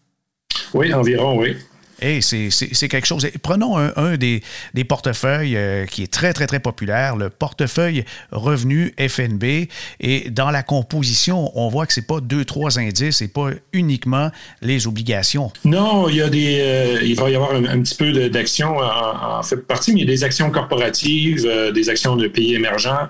Oui, 0.75 0.93
environ, 0.93 1.38
oui. 1.38 1.57
Hey, 1.99 2.21
c'est 2.23 2.88
quelque 2.88 3.07
chose. 3.07 3.26
Prenons 3.43 3.79
un, 3.79 4.17
des, 4.19 4.43
des, 4.75 4.85
portefeuilles 4.85 5.57
euh, 5.57 5.87
qui 5.87 6.03
est 6.03 6.12
très, 6.12 6.35
très, 6.35 6.47
très 6.47 6.61
populaire, 6.61 7.17
le 7.17 7.31
portefeuille 7.31 8.05
revenu 8.33 8.93
FNB. 8.99 9.69
Et 10.00 10.29
dans 10.31 10.50
la 10.50 10.62
composition, 10.62 11.50
on 11.59 11.69
voit 11.69 11.87
que 11.87 11.95
c'est 11.95 12.07
pas 12.07 12.21
deux, 12.21 12.45
trois 12.45 12.79
indices 12.79 13.23
et 13.23 13.29
pas 13.29 13.49
uniquement 13.73 14.31
les 14.61 14.87
obligations. 14.87 15.50
Non, 15.65 16.11
il 16.11 16.17
y 16.17 16.23
a 16.23 16.29
des, 16.29 16.59
euh, 16.61 17.00
il 17.03 17.17
va 17.17 17.31
y 17.31 17.35
avoir 17.35 17.55
un, 17.55 17.81
petit 17.81 17.95
peu 17.95 18.29
d'actions 18.29 18.76
en, 18.79 19.43
fait 19.43 19.57
partie, 19.57 19.95
mais 19.95 20.00
il 20.00 20.07
y 20.07 20.11
a 20.11 20.12
des 20.12 20.25
actions 20.25 20.50
corporatives, 20.50 21.47
euh, 21.47 21.73
des 21.73 21.88
actions 21.88 22.17
de 22.17 22.29
pays 22.29 22.55
émergents. 22.55 23.09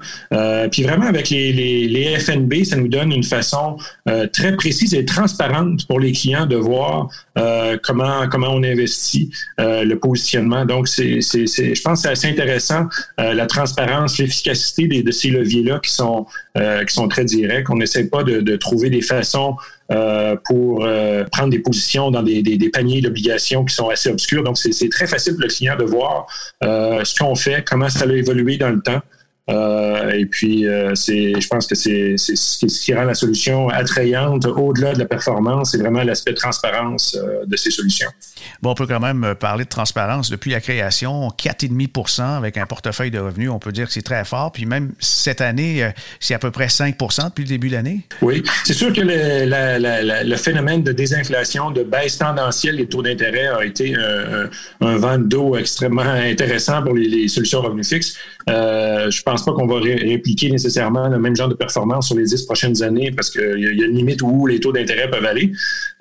puis 0.71 0.85
vraiment, 0.85 1.07
avec 1.07 1.31
les, 1.31 1.52
les, 1.52 1.88
les, 1.88 2.19
FNB, 2.21 2.62
ça 2.62 2.76
nous 2.76 2.88
donne 2.88 3.11
une 3.11 3.25
façon 3.25 3.78
très 4.33 4.55
précise 4.55 4.95
et 4.95 5.05
transparente 5.05 5.87
pour 5.87 5.99
les 5.99 6.12
clients 6.12 6.47
de 6.47 6.57
voir 6.57 7.09
comment, 7.83 8.28
comment 8.28 8.49
on 8.50 8.62
est 8.62 8.75
investi, 8.76 9.30
euh, 9.61 9.85
le 9.85 9.99
positionnement. 9.99 10.64
Donc, 10.64 10.88
c'est, 10.88 11.21
je 11.21 11.83
pense 11.83 11.99
que 11.99 12.02
c'est 12.02 12.12
assez 12.12 12.28
intéressant, 12.28 12.87
euh, 13.21 13.35
la 13.35 13.47
transparence, 13.47 14.18
l'efficacité 14.18 14.87
de, 14.87 15.11
ces 15.11 15.28
leviers-là 15.28 15.80
qui 15.83 15.90
sont, 15.90 16.26
euh, 16.59 16.85
qui 16.85 16.95
sont 16.95 17.09
très 17.09 17.25
directs. 17.25 17.71
On 17.71 17.76
n'essaie 17.76 18.09
pas 18.09 18.23
de, 18.23 18.56
trouver 18.56 18.90
des 18.90 19.02
façons 19.02 19.56
pour 20.45 20.87
prendre 21.30 21.50
des 21.50 21.61
positions 21.61 22.11
dans 22.11 22.23
des, 22.23 22.42
des, 22.42 22.71
paniers 22.71 23.00
d'obligations 23.00 23.64
qui 23.64 23.75
sont 23.75 23.88
assez 23.88 24.11
obscurs. 24.11 24.42
Donc, 24.42 24.59
c'est 24.59 24.88
très 24.88 25.06
facile 25.06 25.35
pour 25.35 25.42
le 25.42 25.49
client 25.49 25.76
de 25.76 25.85
voir 25.85 26.26
ce 26.62 27.18
qu'on 27.18 27.35
fait, 27.35 27.64
comment 27.64 27.88
ça 27.88 28.04
a 28.04 28.12
évolué 28.12 28.56
dans 28.56 28.71
le 28.71 28.80
temps. 28.80 29.00
Euh, 29.48 30.10
et 30.10 30.26
puis, 30.26 30.66
euh, 30.66 30.94
c'est, 30.96 31.40
je 31.40 31.46
pense 31.46 31.68
que 31.68 31.76
c'est, 31.76 32.16
ce 32.16 32.84
qui 32.84 32.92
rend 32.92 33.04
la 33.04 33.14
solution 33.14 33.68
attrayante 33.68 34.44
au-delà 34.46 34.92
de 34.92 34.98
la 34.98 35.04
performance, 35.04 35.70
c'est 35.70 35.78
vraiment 35.78 36.02
l'aspect 36.02 36.34
transparence 36.34 37.16
euh, 37.16 37.46
de 37.46 37.56
ces 37.56 37.70
solutions. 37.70 38.08
Bon, 38.60 38.70
on 38.70 38.74
peut 38.74 38.88
quand 38.88 39.00
même 39.00 39.34
parler 39.38 39.64
de 39.64 39.68
transparence. 39.68 40.30
Depuis 40.30 40.50
la 40.50 40.60
création, 40.60 41.28
4,5 41.28 42.38
avec 42.38 42.56
un 42.56 42.66
portefeuille 42.66 43.12
de 43.12 43.20
revenus, 43.20 43.50
on 43.50 43.60
peut 43.60 43.70
dire 43.70 43.86
que 43.86 43.92
c'est 43.92 44.02
très 44.02 44.24
fort. 44.24 44.50
Puis 44.50 44.66
même 44.66 44.92
cette 44.98 45.40
année, 45.40 45.92
c'est 46.18 46.34
à 46.34 46.38
peu 46.40 46.50
près 46.50 46.68
5 46.68 46.96
depuis 46.98 47.44
le 47.44 47.48
début 47.48 47.68
de 47.68 47.74
l'année. 47.74 48.00
Oui, 48.22 48.42
c'est 48.64 48.72
sûr 48.72 48.92
que 48.92 49.00
le, 49.00 50.36
phénomène 50.36 50.82
de 50.82 50.92
désinflation, 50.92 51.70
de 51.70 51.84
baisse 51.84 52.18
tendancielle 52.18 52.76
des 52.76 52.86
taux 52.86 53.02
d'intérêt 53.02 53.46
a 53.46 53.64
été 53.64 53.94
un, 53.94 54.96
vent 54.96 55.18
d'eau 55.18 55.56
extrêmement 55.56 56.02
intéressant 56.02 56.82
pour 56.82 56.94
les, 56.94 57.08
les 57.08 57.28
solutions 57.28 57.60
revenus 57.60 57.88
fixes. 57.88 58.16
je 58.48 59.22
pense 59.22 59.36
pense 59.37 59.45
pas 59.45 59.52
qu'on 59.52 59.66
va 59.66 59.81
répliquer 59.81 60.50
nécessairement 60.50 61.09
le 61.09 61.19
même 61.19 61.37
genre 61.37 61.49
de 61.49 61.55
performance 61.55 62.07
sur 62.07 62.16
les 62.16 62.25
dix 62.25 62.43
prochaines 62.45 62.83
années 62.83 63.11
parce 63.11 63.31
qu'il 63.31 63.59
y, 63.59 63.83
a 63.83 63.87
une 63.87 63.97
limite 63.97 64.23
où 64.23 64.47
les 64.47 64.61
taux 64.61 64.73
d'intérêt 64.73 65.11
peuvent 65.11 65.25
aller. 65.25 65.52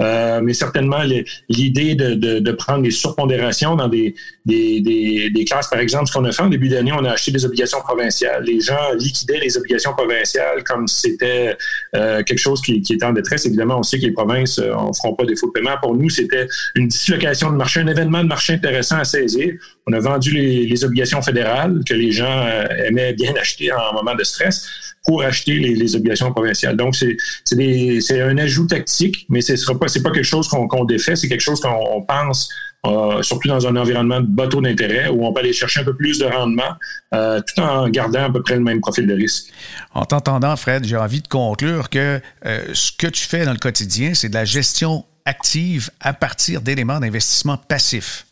Euh, 0.01 0.39
mais 0.41 0.53
certainement, 0.53 1.01
l'idée 1.49 1.95
de, 1.95 2.51
prendre 2.51 2.83
des 2.83 2.91
surpondérations 2.91 3.75
dans 3.75 3.89
des, 3.89 4.15
des, 4.45 5.45
classes, 5.49 5.67
par 5.67 5.79
exemple, 5.79 6.07
ce 6.07 6.13
qu'on 6.13 6.23
a 6.25 6.31
fait 6.31 6.43
en 6.43 6.49
début 6.49 6.69
d'année, 6.69 6.91
on 6.91 7.03
a 7.03 7.11
acheté 7.11 7.31
des 7.31 7.45
obligations 7.45 7.81
provinciales. 7.81 8.43
Les 8.43 8.59
gens 8.59 8.93
liquidaient 8.97 9.39
les 9.39 9.57
obligations 9.57 9.93
provinciales 9.93 10.63
comme 10.63 10.87
si 10.87 11.11
c'était 11.11 11.57
euh, 11.95 12.21
quelque 12.23 12.39
chose 12.39 12.61
qui, 12.61 12.75
était 12.75 13.05
en 13.05 13.13
détresse. 13.13 13.45
Évidemment, 13.45 13.79
on 13.79 13.83
sait 13.83 13.97
que 13.99 14.05
les 14.05 14.11
provinces 14.11 14.59
ne 14.59 14.65
euh, 14.65 14.93
feront 14.93 15.15
pas 15.15 15.25
défaut 15.25 15.47
de 15.47 15.51
paiement. 15.51 15.75
Pour 15.81 15.95
nous, 15.95 16.09
c'était 16.09 16.47
une 16.75 16.87
dislocation 16.87 17.51
de 17.51 17.55
marché, 17.55 17.79
un 17.79 17.87
événement 17.87 18.23
de 18.23 18.27
marché 18.27 18.53
intéressant 18.53 18.97
à 18.97 19.03
saisir. 19.03 19.53
On 19.87 19.93
a 19.93 19.99
vendu 19.99 20.31
les, 20.31 20.65
les 20.65 20.85
obligations 20.85 21.21
fédérales 21.21 21.81
que 21.87 21.93
les 21.93 22.11
gens 22.11 22.47
aimaient 22.85 23.13
bien 23.13 23.33
acheter 23.39 23.71
en 23.71 23.93
moment 23.93 24.15
de 24.15 24.23
stress 24.23 24.67
pour 25.05 25.21
acheter 25.21 25.59
les, 25.59 25.95
obligations 25.95 26.31
provinciales. 26.31 26.75
Donc, 26.75 26.95
c'est 26.95 28.21
un 28.21 28.37
ajout 28.37 28.67
tactique, 28.67 29.25
mais 29.29 29.41
ce 29.41 29.53
n'est 29.53 29.79
pas, 29.79 29.85
pas 29.85 30.11
quelque 30.11 30.23
chose 30.23 30.47
qu'on 30.47 30.85
défait, 30.85 31.15
c'est 31.15 31.27
quelque 31.27 31.41
chose 31.41 31.61
qu'on 31.61 32.01
pense 32.01 32.49
euh, 32.85 33.21
surtout 33.21 33.47
dans 33.47 33.67
un 33.67 33.75
environnement 33.75 34.21
de 34.21 34.27
bateau 34.27 34.61
d'intérêt 34.61 35.09
où 35.09 35.25
on 35.25 35.33
peut 35.33 35.41
aller 35.41 35.53
chercher 35.53 35.81
un 35.81 35.83
peu 35.83 35.95
plus 35.95 36.19
de 36.19 36.25
rendement 36.25 36.75
euh, 37.13 37.41
tout 37.41 37.61
en 37.61 37.87
gardant 37.89 38.25
à 38.25 38.31
peu 38.31 38.41
près 38.41 38.55
le 38.55 38.61
même 38.61 38.81
profil 38.81 39.07
de 39.07 39.13
risque. 39.13 39.47
En 39.93 40.05
t'entendant, 40.05 40.55
Fred, 40.55 40.85
j'ai 40.85 40.97
envie 40.97 41.21
de 41.21 41.27
conclure 41.27 41.89
que 41.89 42.19
euh, 42.45 42.63
ce 42.73 42.91
que 42.91 43.07
tu 43.07 43.25
fais 43.25 43.45
dans 43.45 43.53
le 43.53 43.57
quotidien, 43.57 44.13
c'est 44.13 44.29
de 44.29 44.33
la 44.33 44.45
gestion 44.45 45.05
active 45.25 45.89
à 45.99 46.13
partir 46.13 46.61
d'éléments 46.61 46.99
d'investissement 46.99 47.57
passifs. 47.57 48.25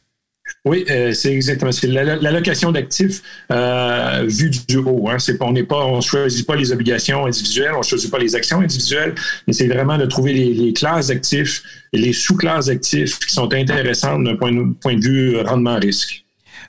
Oui, 0.65 0.85
euh, 0.89 1.11
c'est 1.11 1.33
exactement. 1.33 1.73
C'est 1.73 1.87
l'allocation 1.87 2.71
d'actifs 2.71 3.21
euh, 3.51 4.25
vue 4.25 4.49
du 4.49 4.77
haut. 4.77 5.09
Hein. 5.09 5.19
C'est, 5.19 5.41
on 5.41 5.51
n'est 5.51 5.63
pas, 5.63 5.85
on 5.85 5.99
choisit 5.99 6.47
pas 6.47 6.55
les 6.55 6.71
obligations 6.71 7.25
individuelles, 7.25 7.73
on 7.77 7.81
choisit 7.81 8.09
pas 8.09 8.19
les 8.19 8.33
actions 8.33 8.61
individuelles, 8.61 9.13
mais 9.45 9.51
c'est 9.51 9.67
vraiment 9.67 9.97
de 9.97 10.05
trouver 10.05 10.31
les, 10.31 10.53
les 10.53 10.71
classes 10.71 11.07
d'actifs 11.07 11.63
et 11.91 11.97
les 11.97 12.13
sous-classes 12.13 12.67
d'actifs 12.67 13.19
qui 13.19 13.33
sont 13.33 13.53
intéressantes 13.53 14.23
d'un 14.23 14.37
point, 14.37 14.53
de 14.53 15.03
vue 15.03 15.37
rendement-risque. 15.41 16.22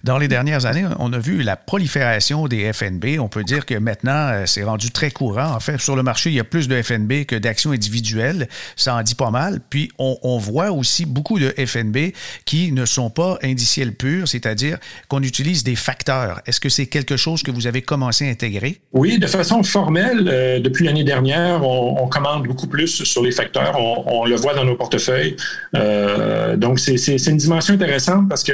Dans 0.04 0.18
les 0.18 0.28
dernières 0.28 0.66
années, 0.66 0.84
on 0.98 1.14
a 1.14 1.18
vu 1.18 1.42
la 1.42 1.56
prolifération 1.56 2.46
des 2.46 2.70
FNB. 2.74 3.18
On 3.18 3.28
peut 3.28 3.42
dire 3.42 3.64
que 3.64 3.74
maintenant, 3.74 4.28
euh, 4.32 4.42
c'est 4.44 4.62
rendu 4.62 4.90
très 4.90 5.10
courant. 5.10 5.46
En 5.54 5.60
fait, 5.60 5.80
sur 5.80 5.96
le 5.96 6.02
marché, 6.02 6.28
il 6.28 6.36
y 6.36 6.40
a 6.40 6.44
plus 6.44 6.68
de 6.68 6.82
FNB 6.82 7.24
que 7.24 7.36
d'actions 7.36 7.70
individuelles. 7.70 8.46
Ça 8.76 8.96
en 8.96 9.02
dit 9.02 9.14
pas 9.14 9.30
mal. 9.30 9.60
Puis, 9.70 9.90
on, 9.98 10.36
voit 10.36 10.72
aussi 10.72 11.06
beaucoup 11.06 11.38
de 11.38 11.54
FNB 11.56 12.12
qui 12.44 12.70
ne 12.72 12.84
sont 12.84 13.08
pas 13.08 13.38
indiciels 13.42 13.94
purs, 13.94 14.28
c'est-à-dire 14.28 14.76
qu'on 15.08 15.22
utilise 15.22 15.64
des 15.64 15.74
facteurs. 15.74 16.42
Est-ce 16.44 16.60
que 16.60 16.68
c'est 16.68 16.86
quelque 16.86 17.16
chose 17.16 17.42
que 17.42 17.50
vous 17.50 17.66
avez 17.66 17.80
commencé 17.80 18.28
à 18.28 18.30
intégrer? 18.30 18.80
Oui, 18.92 19.18
de 19.18 19.26
façon 19.26 19.62
formelle. 19.62 20.28
Euh, 20.30 20.60
depuis 20.60 20.84
l'année 20.84 21.04
dernière, 21.04 21.66
on, 21.66 22.06
commande 22.08 22.46
beaucoup 22.46 22.66
plus 22.66 23.04
sur 23.04 23.22
les 23.22 23.32
facteurs. 23.32 23.78
On, 23.80 24.26
le 24.26 24.36
voit 24.36 24.52
dans 24.52 24.64
nos 24.66 24.76
portefeuilles. 24.76 25.36
Euh, 25.74 26.56
donc, 26.56 26.78
c'est 26.78 27.26
une 27.26 27.38
dimension 27.38 27.72
intéressante 27.72 28.28
parce 28.28 28.42
que 28.42 28.52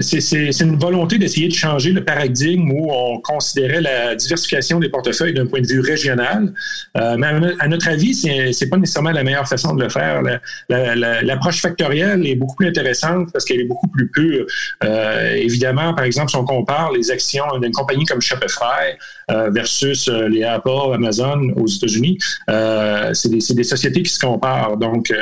c'est 0.00 0.60
une 0.60 0.69
volonté 0.76 1.18
d'essayer 1.18 1.48
de 1.48 1.54
changer 1.54 1.92
le 1.92 2.04
paradigme 2.04 2.70
où 2.70 2.90
on 2.92 3.20
considérait 3.20 3.80
la 3.80 4.14
diversification 4.14 4.78
des 4.78 4.88
portefeuilles 4.88 5.34
d'un 5.34 5.46
point 5.46 5.60
de 5.60 5.66
vue 5.66 5.80
régional. 5.80 6.52
Euh, 6.96 7.16
mais 7.18 7.26
à 7.58 7.68
notre 7.68 7.88
avis, 7.88 8.14
c'est, 8.14 8.52
c'est 8.52 8.68
pas 8.68 8.76
nécessairement 8.76 9.10
la 9.10 9.22
meilleure 9.22 9.48
façon 9.48 9.74
de 9.74 9.82
le 9.82 9.88
faire. 9.88 10.22
l'approche 10.68 11.60
factorielle 11.60 12.26
est 12.26 12.34
beaucoup 12.34 12.56
plus 12.56 12.68
intéressante 12.68 13.32
parce 13.32 13.44
qu'elle 13.44 13.60
est 13.60 13.64
beaucoup 13.64 13.88
plus 13.88 14.08
pure. 14.08 14.46
Euh, 14.84 15.34
évidemment, 15.34 15.94
par 15.94 16.04
exemple, 16.04 16.30
si 16.30 16.36
on 16.36 16.44
compare 16.44 16.92
les 16.92 17.10
actions 17.10 17.58
d'une 17.60 17.72
compagnie 17.72 18.04
comme 18.04 18.20
Shopify 18.20 18.96
euh, 19.30 19.50
versus 19.50 20.08
les 20.08 20.44
Apple, 20.44 20.94
Amazon 20.94 21.50
aux 21.56 21.66
États-Unis, 21.66 22.18
c'est 23.12 23.30
des, 23.30 23.40
c'est 23.40 23.54
des 23.54 23.64
sociétés 23.64 24.02
qui 24.02 24.12
se 24.12 24.20
comparent. 24.20 24.76
Donc, 24.76 25.12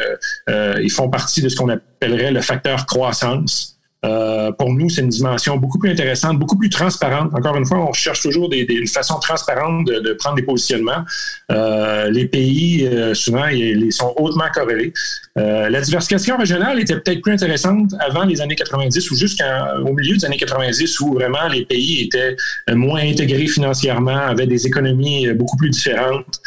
ils 0.48 0.90
font 0.90 1.08
partie 1.08 1.42
de 1.42 1.48
ce 1.48 1.56
qu'on 1.56 1.68
appellerait 1.68 2.32
le 2.32 2.40
facteur 2.40 2.86
croissance. 2.86 3.77
Euh, 4.04 4.52
pour 4.52 4.72
nous, 4.72 4.88
c'est 4.88 5.00
une 5.00 5.08
dimension 5.08 5.56
beaucoup 5.56 5.78
plus 5.78 5.90
intéressante, 5.90 6.38
beaucoup 6.38 6.56
plus 6.56 6.68
transparente. 6.68 7.32
Encore 7.34 7.56
une 7.56 7.66
fois, 7.66 7.78
on 7.78 7.92
cherche 7.92 8.22
toujours 8.22 8.48
des, 8.48 8.60
une 8.68 8.86
façon 8.86 9.18
transparente 9.18 9.86
de, 9.86 10.12
prendre 10.12 10.36
des 10.36 10.42
positionnements. 10.42 11.04
Euh, 11.50 12.08
les 12.10 12.26
pays, 12.26 12.86
euh, 12.86 13.14
souvent, 13.14 13.46
ils, 13.48 13.92
sont 13.92 14.14
hautement 14.16 14.44
corrélés. 14.52 14.92
la 15.36 15.80
diversification 15.80 16.36
régionale 16.36 16.78
était 16.78 16.98
peut-être 17.00 17.22
plus 17.22 17.32
intéressante 17.32 17.92
avant 18.00 18.24
les 18.24 18.40
années 18.40 18.54
90 18.54 19.10
ou 19.10 19.16
jusqu'au 19.16 19.92
milieu 19.92 20.16
des 20.16 20.24
années 20.24 20.36
90 20.36 21.00
où 21.00 21.14
vraiment 21.14 21.48
les 21.48 21.64
pays 21.64 22.02
étaient 22.02 22.36
moins 22.74 23.00
intégrés 23.00 23.46
financièrement, 23.46 24.16
avaient 24.16 24.46
des 24.46 24.66
économies 24.66 25.32
beaucoup 25.32 25.56
plus 25.56 25.70
différentes. 25.70 26.40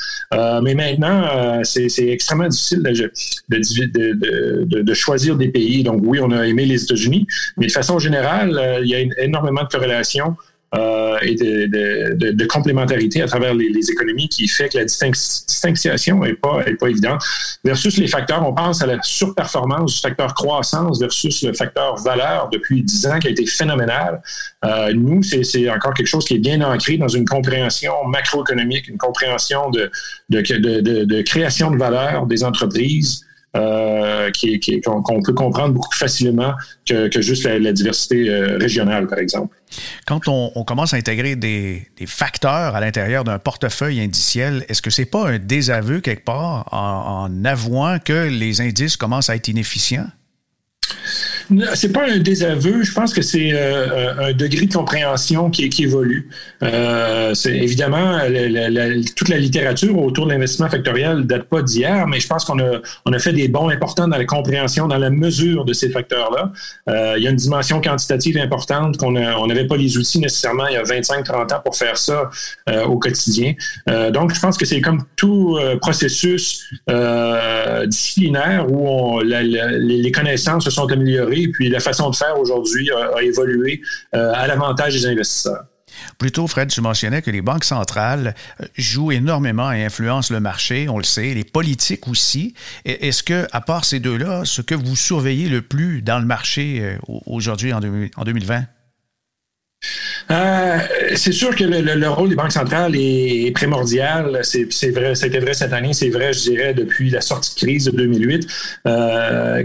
mais 0.63 0.75
maintenant, 0.75 1.63
c'est 1.63 2.07
extrêmement 2.07 2.47
difficile 2.47 2.83
de, 2.83 4.81
de, 4.81 4.93
choisir 4.93 5.35
des 5.35 5.49
pays. 5.49 5.83
Donc 5.83 6.01
oui, 6.05 6.19
on 6.21 6.31
a 6.31 6.45
aimé 6.45 6.65
les 6.65 6.83
États-Unis, 6.83 7.25
mais 7.57 7.67
de 7.67 7.71
façon 7.71 7.99
générale, 7.99 8.57
euh, 8.57 8.79
il 8.83 8.89
y 8.89 8.95
a 8.95 9.23
énormément 9.23 9.63
de 9.63 9.67
corrélations 9.67 10.35
euh, 10.73 11.17
et 11.21 11.35
de, 11.35 11.65
de, 12.15 12.31
de, 12.31 12.45
complémentarité 12.45 13.21
à 13.21 13.27
travers 13.27 13.53
les, 13.53 13.67
les, 13.67 13.91
économies 13.91 14.29
qui 14.29 14.47
fait 14.47 14.69
que 14.69 14.77
la 14.77 14.85
distinction 14.85 16.19
n'est 16.19 16.33
pas, 16.33 16.61
est 16.65 16.75
pas 16.75 16.87
évidente. 16.87 17.21
Versus 17.65 17.97
les 17.97 18.07
facteurs, 18.07 18.47
on 18.47 18.53
pense 18.53 18.81
à 18.81 18.85
la 18.85 18.97
surperformance 19.01 19.95
du 19.95 19.99
facteur 19.99 20.33
croissance 20.33 21.01
versus 21.01 21.43
le 21.43 21.51
facteur 21.51 21.97
valeur 21.97 22.47
depuis 22.53 22.83
10 22.83 23.07
ans 23.07 23.19
qui 23.19 23.27
a 23.27 23.31
été 23.31 23.45
phénoménal. 23.45 24.21
Euh, 24.63 24.93
nous, 24.93 25.21
c'est 25.23 25.69
encore 25.69 25.93
quelque 25.93 26.07
chose 26.07 26.23
qui 26.23 26.35
est 26.35 26.39
bien 26.39 26.61
ancré 26.61 26.95
dans 26.95 27.09
une 27.09 27.25
compréhension 27.25 27.91
macroéconomique, 28.07 28.87
une 28.87 28.97
compréhension 28.97 29.71
de, 29.71 29.91
de, 30.29 30.39
de, 30.39 31.03
de 31.03 31.21
création 31.21 31.69
de 31.69 31.77
valeur 31.77 32.27
des 32.27 32.45
entreprises. 32.45 33.25
Euh, 33.57 34.31
qu'on 34.85 35.21
peut 35.21 35.33
comprendre 35.33 35.73
beaucoup 35.73 35.89
plus 35.89 35.99
facilement 35.99 36.53
que, 36.87 37.09
juste 37.21 37.43
la, 37.43 37.73
diversité 37.73 38.29
euh, 38.29 38.57
régionale, 38.57 39.07
par 39.07 39.19
exemple. 39.19 39.57
Quand 40.05 40.21
on, 40.27 40.63
commence 40.63 40.93
à 40.93 40.97
intégrer 40.97 41.35
des, 41.35 41.85
des 41.97 42.05
facteurs 42.05 42.75
à 42.75 42.79
l'intérieur 42.79 43.25
d'un 43.25 43.39
portefeuille 43.39 43.99
indiciel, 43.99 44.65
est-ce 44.69 44.81
que 44.81 44.89
c'est 44.89 45.05
pas 45.05 45.27
un 45.27 45.37
désaveu 45.37 45.99
quelque 45.99 46.23
part 46.23 46.69
en, 46.71 47.25
en 47.25 47.45
avouant 47.45 47.99
que 47.99 48.29
les 48.29 48.61
indices 48.61 48.95
commencent 48.95 49.29
à 49.29 49.35
être 49.35 49.49
inefficients? 49.49 50.07
C'est 51.75 51.91
pas 51.91 52.09
un 52.09 52.19
désaveu. 52.19 52.83
Je 52.83 52.93
pense 52.93 53.13
que 53.13 53.21
c'est 53.21 53.51
euh, 53.53 54.29
un 54.29 54.33
degré 54.33 54.65
de 54.65 54.73
compréhension 54.73 55.49
qui, 55.49 55.69
évolue. 55.83 56.29
Euh, 56.63 57.33
évidemment 57.45 58.19
toute 59.15 59.29
la 59.29 59.37
littérature 59.37 59.97
autour 59.97 60.27
de 60.27 60.31
l'investissement 60.31 60.69
factoriel 60.69 61.25
date 61.25 61.43
pas 61.43 61.61
d'hier, 61.61 62.07
mais 62.07 62.19
je 62.19 62.27
pense 62.27 62.45
qu'on 62.45 62.59
a 62.59 62.81
on 63.05 63.13
a 63.13 63.19
fait 63.19 63.33
des 63.33 63.47
bons 63.47 63.69
importants 63.69 64.07
dans 64.07 64.17
la 64.17 64.25
compréhension, 64.25 64.87
dans 64.87 64.97
la 64.97 65.09
mesure 65.09 65.65
de 65.65 65.73
ces 65.73 65.89
facteurs-là. 65.89 66.51
Euh, 66.89 67.15
il 67.17 67.23
y 67.23 67.27
a 67.27 67.31
une 67.31 67.35
dimension 67.35 67.81
quantitative 67.81 68.37
importante 68.37 68.97
qu'on 68.97 69.15
on 69.15 69.47
n'avait 69.47 69.67
pas 69.67 69.77
les 69.77 69.97
outils 69.97 70.19
nécessairement 70.19 70.67
il 70.67 70.73
y 70.73 70.77
a 70.77 70.83
25-30 70.83 71.53
ans 71.53 71.61
pour 71.63 71.75
faire 71.75 71.97
ça 71.97 72.29
euh, 72.69 72.85
au 72.85 72.97
quotidien. 72.97 73.53
Euh, 73.89 74.11
donc, 74.11 74.33
je 74.33 74.39
pense 74.39 74.57
que 74.57 74.65
c'est 74.65 74.81
comme 74.81 75.03
tout 75.15 75.57
euh, 75.59 75.77
processus 75.77 76.69
disciplinaire 77.87 78.71
où 78.71 79.19
les 79.21 80.11
connaissances 80.11 80.65
se 80.65 80.71
sont 80.71 80.91
améliorées 80.91 81.40
puis 81.47 81.69
la 81.69 81.79
façon 81.79 82.09
de 82.09 82.15
faire 82.15 82.37
aujourd'hui 82.39 82.89
a, 82.91 83.21
évolué 83.21 83.81
euh, 84.15 84.31
à 84.33 84.47
l'avantage 84.47 84.93
des 84.93 85.05
investisseurs. 85.05 85.65
Plus 86.17 86.31
tôt, 86.31 86.47
Fred, 86.47 86.69
tu 86.69 86.81
mentionnais 86.81 87.21
que 87.21 87.31
les 87.31 87.41
banques 87.41 87.63
centrales 87.63 88.33
euh, 88.59 88.65
jouent 88.77 89.11
énormément 89.11 89.71
et 89.71 89.83
influencent 89.83 90.33
le 90.33 90.39
marché, 90.39 90.87
on 90.89 90.97
le 90.97 91.03
sait, 91.03 91.33
les 91.33 91.43
politiques 91.43 92.07
aussi. 92.07 92.53
Est-ce 92.85 93.23
que, 93.23 93.47
à 93.51 93.61
part 93.61 93.85
ces 93.85 93.99
deux-là, 93.99 94.45
ce 94.45 94.61
que 94.61 94.75
vous 94.75 94.95
surveillez 94.95 95.49
le 95.49 95.61
plus 95.61 96.01
dans 96.01 96.19
le 96.19 96.25
marché 96.25 96.79
euh, 96.81 96.97
aujourd'hui 97.25 97.73
en 97.73 97.79
2020? 97.79 98.65
Euh, 100.29 100.77
c'est 101.15 101.31
sûr 101.31 101.55
que 101.55 101.63
le, 101.63 102.09
rôle 102.09 102.29
des 102.29 102.35
banques 102.35 102.51
centrales 102.51 102.95
est, 102.95 103.51
primordial. 103.53 104.39
C'est 104.43 104.91
vrai, 104.91 105.15
c'était 105.15 105.39
vrai 105.39 105.53
cette 105.53 105.73
année, 105.73 105.93
c'est 105.93 106.09
vrai, 106.09 106.33
je 106.33 106.51
dirais, 106.51 106.73
depuis 106.73 107.09
la 107.09 107.21
sortie 107.21 107.53
de 107.55 107.59
crise 107.59 107.85
de 107.85 107.91
2008. 107.91 108.47
Euh, 108.87 109.63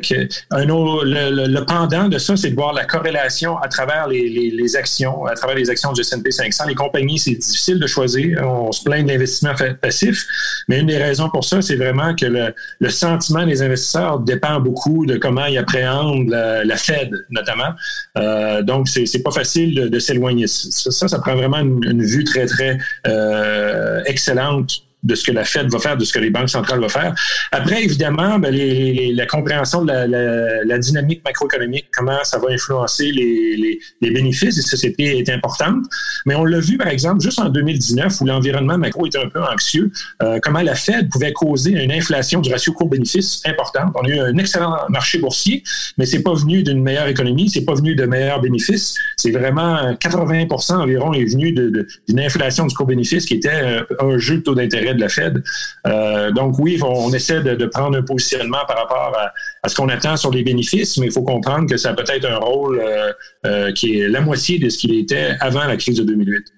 le, 0.50 1.64
pendant 1.64 2.08
de 2.08 2.18
ça, 2.18 2.36
c'est 2.36 2.50
de 2.50 2.54
voir 2.54 2.72
la 2.72 2.84
corrélation 2.84 3.58
à 3.58 3.68
travers 3.68 4.08
les, 4.08 4.76
actions, 4.76 5.26
à 5.26 5.34
travers 5.34 5.56
les 5.56 5.70
actions 5.70 5.92
du 5.92 6.00
S&P 6.00 6.30
500. 6.30 6.64
Les 6.66 6.74
compagnies, 6.74 7.18
c'est 7.18 7.34
difficile 7.34 7.78
de 7.78 7.86
choisir. 7.86 8.42
On 8.42 8.72
se 8.72 8.82
plaint 8.82 9.04
de 9.04 9.12
l'investissement 9.12 9.54
passif, 9.80 10.26
mais 10.68 10.80
une 10.80 10.86
des 10.86 10.98
raisons 10.98 11.28
pour 11.30 11.44
ça, 11.44 11.62
c'est 11.62 11.76
vraiment 11.76 12.14
que 12.14 12.26
le, 12.26 12.90
sentiment 12.90 13.44
des 13.44 13.62
investisseurs 13.62 14.20
dépend 14.20 14.58
beaucoup 14.58 15.06
de 15.06 15.16
comment 15.16 15.44
ils 15.46 15.58
appréhendent 15.58 16.30
la, 16.30 16.76
Fed, 16.76 17.10
notamment. 17.30 17.74
Euh, 18.18 18.62
donc, 18.62 18.88
c'est 18.88 19.22
pas 19.22 19.30
facile 19.30 19.74
de, 19.74 19.88
de 19.88 19.98
Ça, 20.46 21.08
ça 21.08 21.18
prend 21.18 21.34
vraiment 21.34 21.58
une, 21.58 22.02
vue 22.02 22.24
très, 22.24 22.46
très 22.46 22.78
euh, 23.06 24.02
excellente 24.06 24.85
de 25.06 25.14
ce 25.14 25.24
que 25.24 25.32
la 25.32 25.44
Fed 25.44 25.70
va 25.70 25.78
faire, 25.78 25.96
de 25.96 26.04
ce 26.04 26.12
que 26.12 26.18
les 26.18 26.30
banques 26.30 26.50
centrales 26.50 26.80
vont 26.80 26.88
faire. 26.88 27.14
Après, 27.52 27.82
évidemment, 27.82 28.38
ben, 28.38 28.54
la 28.54 29.26
compréhension 29.26 29.84
de 29.84 29.92
la, 29.92 30.78
dynamique 30.78 31.22
macroéconomique, 31.24 31.86
comment 31.96 32.22
ça 32.22 32.38
va 32.38 32.50
influencer 32.50 33.10
les, 33.10 33.56
les, 33.56 33.78
les 34.02 34.10
bénéfices 34.10 34.56
des 34.56 34.62
sociétés 34.62 35.18
est 35.18 35.30
importante. 35.30 35.84
Mais 36.26 36.34
on 36.34 36.44
l'a 36.44 36.60
vu, 36.60 36.76
par 36.76 36.88
exemple, 36.88 37.22
juste 37.22 37.38
en 37.38 37.48
2019, 37.48 38.20
où 38.20 38.26
l'environnement 38.26 38.78
macro 38.78 39.06
était 39.06 39.18
un 39.18 39.28
peu 39.28 39.42
anxieux, 39.42 39.90
euh, 40.22 40.38
comment 40.42 40.60
la 40.60 40.74
Fed 40.74 41.08
pouvait 41.08 41.32
causer 41.32 41.70
une 41.72 41.92
inflation 41.92 42.40
du 42.40 42.50
ratio 42.50 42.72
court-bénéfice 42.72 43.42
importante. 43.46 43.92
On 43.94 44.04
a 44.04 44.08
eu 44.08 44.18
un 44.18 44.36
excellent 44.36 44.76
marché 44.88 45.18
boursier, 45.18 45.62
mais 45.98 46.06
c'est 46.06 46.22
pas 46.22 46.34
venu 46.34 46.62
d'une 46.62 46.82
meilleure 46.82 47.08
économie, 47.08 47.48
c'est 47.48 47.64
pas 47.64 47.74
venu 47.74 47.94
de 47.94 48.04
meilleurs 48.04 48.40
bénéfices. 48.40 48.94
C'est 49.16 49.30
vraiment 49.30 49.92
80% 49.92 50.74
environ 50.74 51.12
est 51.12 51.24
venu 51.24 51.52
d'une 51.52 52.20
inflation 52.20 52.66
du 52.66 52.74
court-bénéfice 52.74 53.24
qui 53.24 53.34
était 53.34 53.48
euh, 53.52 53.82
un 54.00 54.18
jeu 54.18 54.38
de 54.38 54.42
taux 54.42 54.54
d'intérêt 54.54 54.94
de 54.96 55.00
la 55.00 55.08
Fed. 55.08 55.42
Euh, 55.86 56.30
donc 56.32 56.58
oui, 56.58 56.80
on, 56.82 57.12
essaie 57.12 57.42
de, 57.42 57.66
prendre 57.66 57.96
un 57.96 58.02
positionnement 58.02 58.64
par 58.66 58.78
rapport 58.78 59.16
à, 59.62 59.68
ce 59.68 59.74
qu'on 59.74 59.88
attend 59.88 60.16
sur 60.16 60.30
les 60.30 60.42
bénéfices, 60.42 60.96
mais 60.98 61.06
il 61.06 61.12
faut 61.12 61.22
comprendre 61.22 61.68
que 61.68 61.76
ça 61.76 61.94
peut 61.94 62.04
être 62.08 62.26
un 62.26 62.38
rôle 62.38 62.80
euh, 62.80 63.12
euh, 63.46 63.72
qui 63.72 63.98
est 63.98 64.08
la 64.08 64.20
moitié 64.20 64.58
de 64.58 64.68
ce 64.68 64.78
qu'il 64.78 64.94
était 64.94 65.36
avant 65.40 65.64
la 65.64 65.76
crise 65.76 65.96
de 65.98 66.04
2008. 66.04 66.52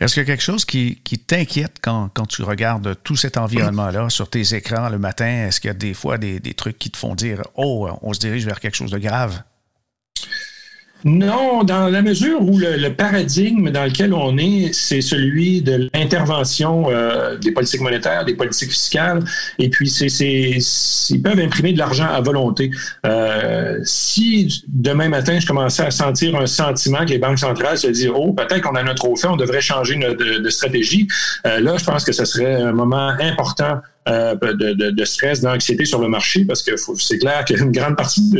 Est-ce 0.00 0.14
qu'il 0.14 0.22
y 0.22 0.24
a 0.24 0.26
quelque 0.26 0.42
chose 0.42 0.64
qui, 0.64 1.02
t'inquiète 1.26 1.76
quand, 1.82 2.10
tu 2.28 2.42
regardes 2.42 2.96
tout 3.04 3.16
cet 3.16 3.36
environnement-là 3.36 4.08
sur 4.08 4.28
tes 4.28 4.54
écrans 4.54 4.88
le 4.88 4.98
matin? 4.98 5.46
Est-ce 5.46 5.60
qu'il 5.60 5.68
y 5.68 5.70
a 5.70 5.74
des 5.74 5.92
fois 5.92 6.16
des, 6.16 6.40
des 6.40 6.54
trucs 6.54 6.78
qui 6.78 6.90
te 6.90 6.96
font 6.96 7.14
dire, 7.14 7.42
oh, 7.56 7.88
on 8.00 8.14
se 8.14 8.20
dirige 8.20 8.46
vers 8.46 8.58
quelque 8.58 8.76
chose 8.76 8.90
de 8.90 8.98
grave? 8.98 9.42
Non, 11.04 11.62
dans 11.62 11.88
la 11.88 12.02
mesure 12.02 12.40
où 12.42 12.58
le, 12.58 12.88
paradigme 12.88 13.70
dans 13.70 13.84
lequel 13.84 14.12
on 14.14 14.36
est, 14.38 14.72
c'est 14.72 15.00
celui 15.00 15.62
de 15.62 15.88
l'intervention 15.94 16.90
euh, 16.90 17.36
des 17.36 17.52
politiques 17.52 17.82
monétaires, 17.82 18.24
des 18.24 18.34
politiques 18.34 18.70
fiscales, 18.70 19.22
et 19.58 19.68
puis 19.68 19.88
c'est, 19.88 20.08
ils 20.08 21.22
peuvent 21.22 21.38
imprimer 21.38 21.72
de 21.72 21.78
l'argent 21.78 22.06
à 22.06 22.20
volonté. 22.20 22.70
Euh, 23.04 23.78
si 23.84 24.64
demain 24.66 25.08
matin, 25.08 25.38
je 25.38 25.46
commençais 25.46 25.84
à 25.84 25.90
sentir 25.90 26.34
un 26.34 26.46
sentiment 26.46 27.04
que 27.04 27.10
les 27.10 27.18
banques 27.18 27.38
centrales 27.38 27.78
se 27.78 27.88
disent, 27.88 28.10
oh, 28.12 28.32
peut-être 28.32 28.62
qu'on 28.62 28.76
en 28.76 28.86
a 28.86 28.94
trop 28.94 29.14
fait, 29.16 29.28
on 29.28 29.36
devrait 29.36 29.60
changer 29.60 29.96
de, 29.96 30.48
stratégie, 30.48 31.06
euh, 31.46 31.60
là, 31.60 31.76
je 31.76 31.84
pense 31.84 32.04
que 32.04 32.12
ce 32.12 32.24
serait 32.24 32.62
un 32.62 32.72
moment 32.72 33.12
important 33.20 33.80
euh, 34.08 34.34
de, 34.34 35.04
stress, 35.04 35.40
d'anxiété 35.40 35.84
sur 35.84 36.00
le 36.00 36.08
marché 36.08 36.44
parce 36.44 36.62
que 36.62 36.72
c'est 36.98 37.18
clair 37.18 37.44
qu'une 37.46 37.72
grande 37.72 37.96
partie 37.96 38.30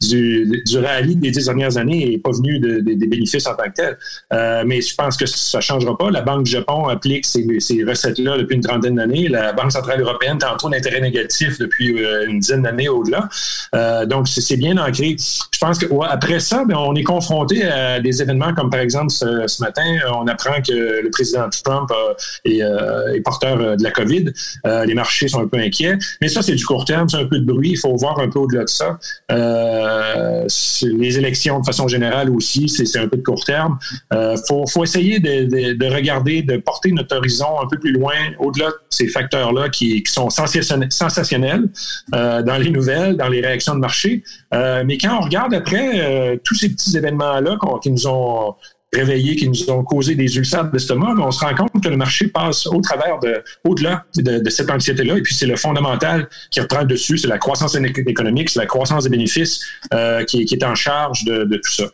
du, 0.00 0.62
du 0.64 0.78
rallye 0.78 1.16
des 1.16 1.30
dix 1.30 1.46
dernières 1.46 1.76
années 1.76 2.10
n'est 2.10 2.18
pas 2.18 2.30
venue 2.30 2.58
des 2.58 3.06
bénéfices 3.06 3.46
en 3.46 3.54
tant 3.54 3.64
que 3.64 3.74
tel. 3.74 3.98
Euh, 4.32 4.64
mais 4.66 4.80
je 4.80 4.94
pense 4.94 5.16
que 5.16 5.26
ça 5.26 5.58
ne 5.58 5.62
changera 5.62 5.96
pas. 5.96 6.10
La 6.10 6.22
Banque 6.22 6.44
du 6.44 6.50
Japon 6.50 6.88
applique 6.88 7.26
ces, 7.26 7.44
recettes-là 7.86 8.38
depuis 8.38 8.56
une 8.56 8.62
trentaine 8.62 8.96
d'années. 8.96 9.28
La 9.28 9.52
Banque 9.52 9.72
centrale 9.72 10.00
européenne 10.00 10.38
taux 10.58 10.70
d'intérêt 10.70 11.00
négatif 11.00 11.58
depuis 11.58 12.02
euh, 12.02 12.26
une 12.28 12.40
dizaine 12.40 12.62
d'années 12.62 12.88
au-delà. 12.88 13.28
Euh, 13.74 14.06
donc, 14.06 14.28
c'est 14.28 14.56
bien 14.56 14.76
ancré. 14.78 15.16
Je 15.18 15.58
pense 15.58 15.78
que 15.78 15.86
après 16.08 16.40
ça, 16.40 16.64
ben, 16.64 16.76
on 16.76 16.94
est 16.94 17.02
confronté 17.02 17.64
à 17.64 18.00
des 18.00 18.22
événements 18.22 18.54
comme 18.54 18.70
par 18.70 18.80
exemple 18.80 19.10
ce, 19.10 19.60
matin, 19.60 19.82
on 20.12 20.26
apprend 20.26 20.60
que 20.62 21.02
le 21.02 21.10
président 21.10 21.48
Trump 21.64 21.90
est, 22.44 22.62
porteur 23.24 23.76
de 23.76 23.82
la 23.82 23.90
COVID. 23.90 24.32
Marchés 24.96 25.28
sont 25.28 25.40
un 25.40 25.46
peu 25.46 25.58
inquiets. 25.58 25.96
Mais 26.20 26.28
ça, 26.28 26.42
c'est 26.42 26.54
du 26.54 26.64
court 26.64 26.84
terme, 26.84 27.08
c'est 27.08 27.18
un 27.18 27.26
peu 27.26 27.38
de 27.38 27.44
bruit. 27.44 27.70
Il 27.70 27.78
faut 27.78 27.94
voir 27.96 28.18
un 28.18 28.28
peu 28.28 28.40
au-delà 28.40 28.64
de 28.64 28.68
ça. 28.68 28.98
Euh, 29.30 30.44
les 30.82 31.18
élections, 31.18 31.60
de 31.60 31.64
façon 31.64 31.86
générale 31.86 32.30
aussi, 32.30 32.68
c'est 32.68 32.98
un 32.98 33.06
peu 33.06 33.18
de 33.18 33.22
court 33.22 33.44
terme. 33.44 33.78
Il 34.10 34.16
euh, 34.16 34.36
faut, 34.48 34.82
essayer 34.82 35.20
de, 35.20 35.74
de, 35.74 35.86
regarder, 35.86 36.42
de 36.42 36.56
porter 36.56 36.90
notre 36.90 37.16
horizon 37.16 37.60
un 37.62 37.68
peu 37.68 37.78
plus 37.78 37.92
loin, 37.92 38.14
au-delà 38.40 38.68
de 38.68 38.74
ces 38.90 39.06
facteurs-là 39.06 39.68
qui, 39.68 40.02
sont 40.06 40.30
sensationnels 40.30 41.68
euh, 42.14 42.42
dans 42.42 42.56
les 42.56 42.70
nouvelles, 42.70 43.16
dans 43.16 43.28
les 43.28 43.40
réactions 43.40 43.74
de 43.74 43.80
marché. 43.80 44.24
Mais 44.52 44.98
quand 44.98 45.18
on 45.18 45.24
regarde 45.24 45.52
après 45.54 46.40
tous 46.44 46.54
ces 46.54 46.70
petits 46.70 46.96
événements-là 46.96 47.58
qui 47.82 47.90
nous 47.90 48.06
ont 48.06 48.54
réveillés 48.92 49.36
qui 49.36 49.48
nous 49.48 49.70
ont 49.70 49.82
causé 49.82 50.14
des 50.14 50.36
ulcères 50.36 50.70
d'estomac, 50.70 51.14
mais 51.16 51.22
on 51.22 51.30
se 51.30 51.44
rend 51.44 51.54
compte 51.54 51.82
que 51.82 51.88
le 51.88 51.96
marché 51.96 52.28
passe 52.28 52.66
au 52.66 52.80
travers 52.80 53.18
de, 53.18 53.42
au-delà 53.64 54.04
de, 54.16 54.48
cette 54.50 54.70
anxiété-là. 54.70 55.18
Et 55.18 55.22
puis, 55.22 55.34
c'est 55.34 55.46
le 55.46 55.56
fondamental 55.56 56.28
qui 56.50 56.60
reprend 56.60 56.80
le 56.80 56.86
dessus, 56.86 57.18
c'est 57.18 57.28
la 57.28 57.38
croissance 57.38 57.74
économique, 57.74 58.50
c'est 58.50 58.60
la 58.60 58.66
croissance 58.66 59.04
des 59.04 59.10
bénéfices 59.10 59.64
euh, 59.92 60.24
qui, 60.24 60.42
est 60.42 60.64
en 60.64 60.74
charge 60.74 61.24
de, 61.24 61.44
de 61.44 61.56
tout 61.56 61.72
ça. 61.72 61.84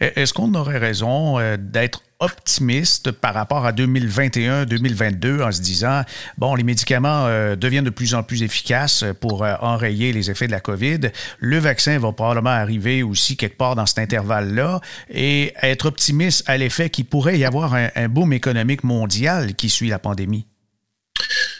Est-ce 0.00 0.32
qu'on 0.32 0.54
aurait 0.54 0.78
raison 0.78 1.38
euh, 1.38 1.56
d'être 1.58 2.02
optimiste 2.20 3.12
par 3.12 3.34
rapport 3.34 3.64
à 3.64 3.72
2021-2022 3.72 5.42
en 5.42 5.52
se 5.52 5.60
disant, 5.60 6.02
bon, 6.38 6.54
les 6.54 6.64
médicaments 6.64 7.26
euh, 7.26 7.56
deviennent 7.56 7.84
de 7.84 7.90
plus 7.90 8.14
en 8.14 8.22
plus 8.22 8.42
efficaces 8.42 9.04
pour 9.20 9.44
euh, 9.44 9.54
enrayer 9.60 10.12
les 10.12 10.30
effets 10.30 10.46
de 10.46 10.52
la 10.52 10.60
COVID. 10.60 11.00
Le 11.38 11.58
vaccin 11.58 11.98
va 11.98 12.12
probablement 12.12 12.50
arriver 12.50 13.02
aussi 13.02 13.36
quelque 13.36 13.56
part 13.56 13.74
dans 13.74 13.86
cet 13.86 13.98
intervalle-là 13.98 14.80
et 15.10 15.54
être 15.62 15.86
optimiste 15.86 16.44
à 16.46 16.56
l'effet 16.56 16.90
qu'il 16.90 17.06
pourrait 17.06 17.38
y 17.38 17.44
avoir 17.44 17.74
un 17.74 18.08
boom 18.08 18.32
économique 18.32 18.84
mondial 18.84 19.54
qui 19.54 19.70
suit 19.70 19.88
la 19.88 19.98
pandémie. 19.98 20.46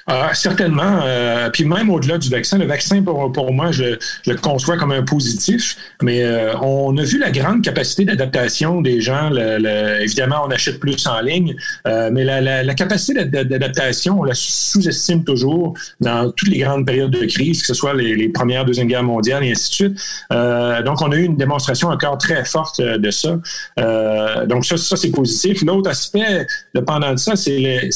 Ah, 0.07 0.31
certainement. 0.35 1.01
Euh, 1.05 1.51
puis 1.51 1.65
même 1.65 1.91
au-delà 1.91 2.19
du 2.19 2.29
vaccin, 2.31 2.59
le 2.59 2.67
vaccin, 2.67 3.03
pour, 3.03 3.31
pour 3.33 3.53
moi, 3.53 3.71
je, 3.71 3.97
je, 4.25 4.31
le 4.31 4.37
conçois 4.37 4.77
comme 4.77 4.93
un 4.93 5.03
positif, 5.03 5.77
mais 6.03 6.23
euh, 6.23 6.57
on 6.61 6.97
a 6.97 7.03
vu 7.03 7.19
la 7.19 7.31
grande 7.31 7.63
capacité 7.63 8.05
d'adaptation 8.05 8.81
des 8.81 9.01
gens. 9.01 9.31
Le, 9.31 10.01
évidemment, 10.03 10.43
on 10.47 10.51
achète 10.51 10.81
plus 10.81 11.07
en 11.07 11.21
ligne, 11.21 11.55
euh, 11.87 12.11
mais 12.13 12.25
la, 12.25 12.41
la, 12.41 12.63
la 12.63 12.75
capacité 12.75 13.25
d'adaptation, 13.25 14.21
on 14.21 14.25
la 14.25 14.35
sous-estime 14.35 15.25
toujours 15.25 15.75
dans 16.01 16.31
toutes 16.31 16.49
les 16.49 16.59
grandes 16.59 16.87
périodes 16.87 17.11
de 17.11 17.27
crise, 17.27 17.61
que 17.61 17.67
ce 17.67 17.75
soit 17.75 17.95
les, 17.95 18.15
les 18.17 18.29
premières, 18.29 18.65
deuxième 18.65 18.89
guerre 18.89 19.03
mondiale 19.03 19.45
et 19.45 19.51
ainsi 19.51 19.69
de 19.69 19.75
suite. 19.75 20.01
Euh, 20.33 20.83
donc, 20.83 21.03
on 21.03 21.13
a 21.13 21.17
eu 21.17 21.25
une 21.25 21.37
démonstration 21.37 21.89
encore 21.89 22.17
très 22.19 22.45
forte 22.45 22.81
de 22.81 23.11
ça. 23.11 23.39
donc, 24.47 24.65
ça, 24.65 24.77
ça 24.77 24.97
c'est 24.97 25.11
positif. 25.11 25.63
L'autre 25.63 25.91
aspect, 25.91 26.47
dépendant 26.75 27.13
de 27.13 27.19
ça, 27.19 27.37
c'est 27.37 27.91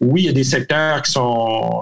oui, 0.00 0.22
il 0.22 0.26
y 0.26 0.28
a 0.28 0.32
des 0.32 0.44
secteurs 0.44 1.02
qui 1.02 1.12
sont 1.12 1.37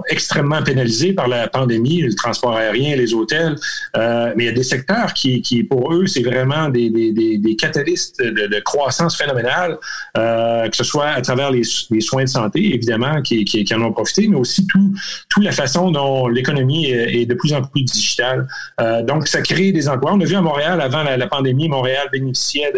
extrêmement 0.08 0.62
pénalisés 0.62 1.12
par 1.12 1.28
la 1.28 1.48
pandémie, 1.48 2.00
le 2.00 2.14
transport 2.14 2.54
aérien, 2.56 2.96
les 2.96 3.14
hôtels, 3.14 3.56
euh, 3.96 4.32
mais 4.36 4.44
il 4.44 4.46
y 4.46 4.50
a 4.50 4.52
des 4.52 4.62
secteurs 4.62 5.12
qui, 5.14 5.66
pour 5.68 5.92
eux, 5.92 6.06
c'est 6.06 6.22
vraiment 6.22 6.68
des, 6.68 6.90
des, 6.90 7.56
catalystes 7.56 8.22
de, 8.22 8.60
croissance 8.60 9.16
phénoménale, 9.16 9.78
euh, 10.16 10.68
que 10.68 10.76
ce 10.76 10.84
soit 10.84 11.08
à 11.08 11.20
travers 11.20 11.50
les, 11.50 11.64
soins 11.64 12.24
de 12.24 12.28
santé, 12.28 12.74
évidemment, 12.74 13.22
qui, 13.22 13.64
en 13.74 13.82
ont 13.82 13.92
profité, 13.92 14.28
mais 14.28 14.36
aussi 14.36 14.66
tout, 14.66 14.92
toute 15.28 15.44
la 15.44 15.52
façon 15.52 15.90
dont 15.90 16.28
l'économie 16.28 16.86
est, 16.90 17.26
de 17.26 17.34
plus 17.34 17.52
en 17.52 17.62
plus 17.62 17.82
digitale. 17.82 18.46
Euh, 18.80 19.02
donc, 19.02 19.28
ça 19.28 19.40
crée 19.40 19.72
des 19.72 19.88
emplois. 19.88 20.12
On 20.14 20.20
a 20.20 20.24
vu 20.24 20.36
à 20.36 20.42
Montréal, 20.42 20.80
avant 20.80 21.02
la, 21.02 21.26
pandémie, 21.26 21.68
Montréal 21.68 22.08
bénéficiait 22.12 22.72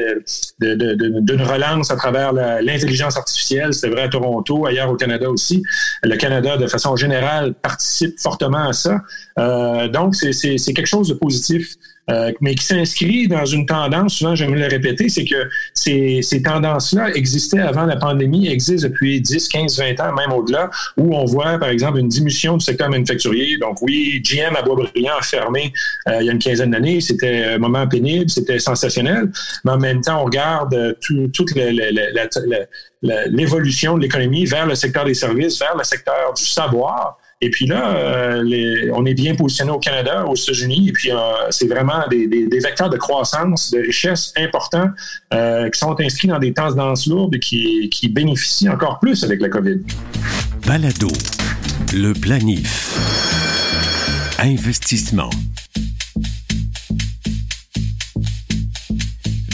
d'une 0.61 1.43
relance 1.43 1.91
à 1.91 1.97
travers 1.97 2.33
l'intelligence 2.33 3.17
artificielle. 3.17 3.75
C'était 3.75 3.93
vrai 3.93 4.03
à 4.03 4.09
Toronto, 4.09 4.67
ailleurs 4.67 4.91
au 4.91 4.97
Canada 4.97 5.29
aussi. 5.31 5.63
Le 6.03 6.17
Canada, 6.17 6.57
de 6.57 6.67
façon 6.71 6.97
générale, 6.97 7.55
participe 7.55 8.19
fortement 8.19 8.69
à 8.69 8.73
ça. 8.73 9.01
Euh, 9.39 9.89
donc, 9.89 10.15
c'est 10.15 10.57
quelque 10.75 10.87
chose 10.87 11.09
de 11.09 11.15
positif. 11.15 11.77
Euh, 12.11 12.33
mais 12.41 12.55
qui 12.55 12.65
s'inscrit 12.65 13.29
dans 13.29 13.45
une 13.45 13.67
tendance, 13.67 14.15
souvent 14.15 14.35
j'aime 14.35 14.55
le 14.55 14.67
répéter, 14.67 15.09
c'est 15.09 15.25
que 15.25 15.49
ces, 15.75 16.21
ces 16.23 16.43
tendances-là 16.43 17.11
existaient 17.15 17.61
avant 17.61 17.85
la 17.85 17.97
pandémie, 17.97 18.49
existent 18.49 18.89
depuis 18.89 19.21
10, 19.21 19.49
15, 19.49 19.79
20 19.79 20.01
ans, 20.01 20.15
même 20.15 20.33
au-delà, 20.33 20.71
où 20.97 21.15
on 21.15 21.25
voit, 21.27 21.59
par 21.59 21.69
exemple, 21.69 21.99
une 21.99 22.09
diminution 22.09 22.57
du 22.57 22.65
secteur 22.65 22.89
manufacturier. 22.89 23.59
Donc 23.59 23.83
oui, 23.83 24.23
GM 24.25 24.57
à 24.57 24.63
Boisbriand 24.63 25.19
a 25.19 25.23
fermé 25.23 25.73
euh, 26.09 26.19
il 26.21 26.27
y 26.27 26.31
a 26.31 26.33
une 26.33 26.39
quinzaine 26.39 26.71
d'années, 26.71 27.01
c'était 27.01 27.45
un 27.45 27.59
moment 27.59 27.87
pénible, 27.87 28.31
c'était 28.31 28.59
sensationnel, 28.59 29.31
mais 29.65 29.73
en 29.73 29.79
même 29.79 30.01
temps, 30.01 30.23
on 30.23 30.25
regarde 30.25 30.97
tout, 31.01 31.29
toute 31.29 31.53
l'évolution 33.03 33.97
de 33.97 34.03
l'économie 34.03 34.47
vers 34.47 34.67
le 34.67 34.75
secteur 34.75 35.05
des 35.05 35.15
services, 35.15 35.59
vers 35.59 35.77
le 35.77 35.85
secteur 35.85 36.33
du 36.35 36.45
savoir. 36.45 37.19
Et 37.41 37.51
puis 37.51 37.67
là, 37.67 37.95
euh, 37.95 38.91
on 38.95 39.07
est 39.07 39.15
bien 39.15 39.37
positionné 39.37 39.71
au 39.71 39.79
Canada, 39.79 40.25
aux 40.27 40.35
États-Unis, 40.35 40.89
et 40.89 40.93
puis 40.93 41.13
euh, 41.13 41.17
c'est 41.51 41.69
vraiment 41.69 42.05
des, 42.11 42.27
vecteurs 42.61 42.91
de 42.91 42.97
croissance, 42.97 43.71
de 43.71 43.79
richesse 43.79 44.33
importants 44.37 44.91
euh, 45.33 45.71
qui 45.71 45.79
sont 45.79 45.95
inscrits 46.01 46.29
dans 46.29 46.41
des 46.41 46.53
tendances 46.53 47.07
lourdes 47.07 47.37
et 47.37 47.39
qui, 47.39 47.89
qui 47.91 48.09
bénéficient 48.09 48.69
encore 48.69 48.99
plus 48.99 49.23
avec 49.23 49.41
la 49.41 49.49
COVID. 49.51 49.79
Balado, 50.67 51.13
le 51.95 52.13
planif. 52.13 52.99
Investissement. 54.41 55.31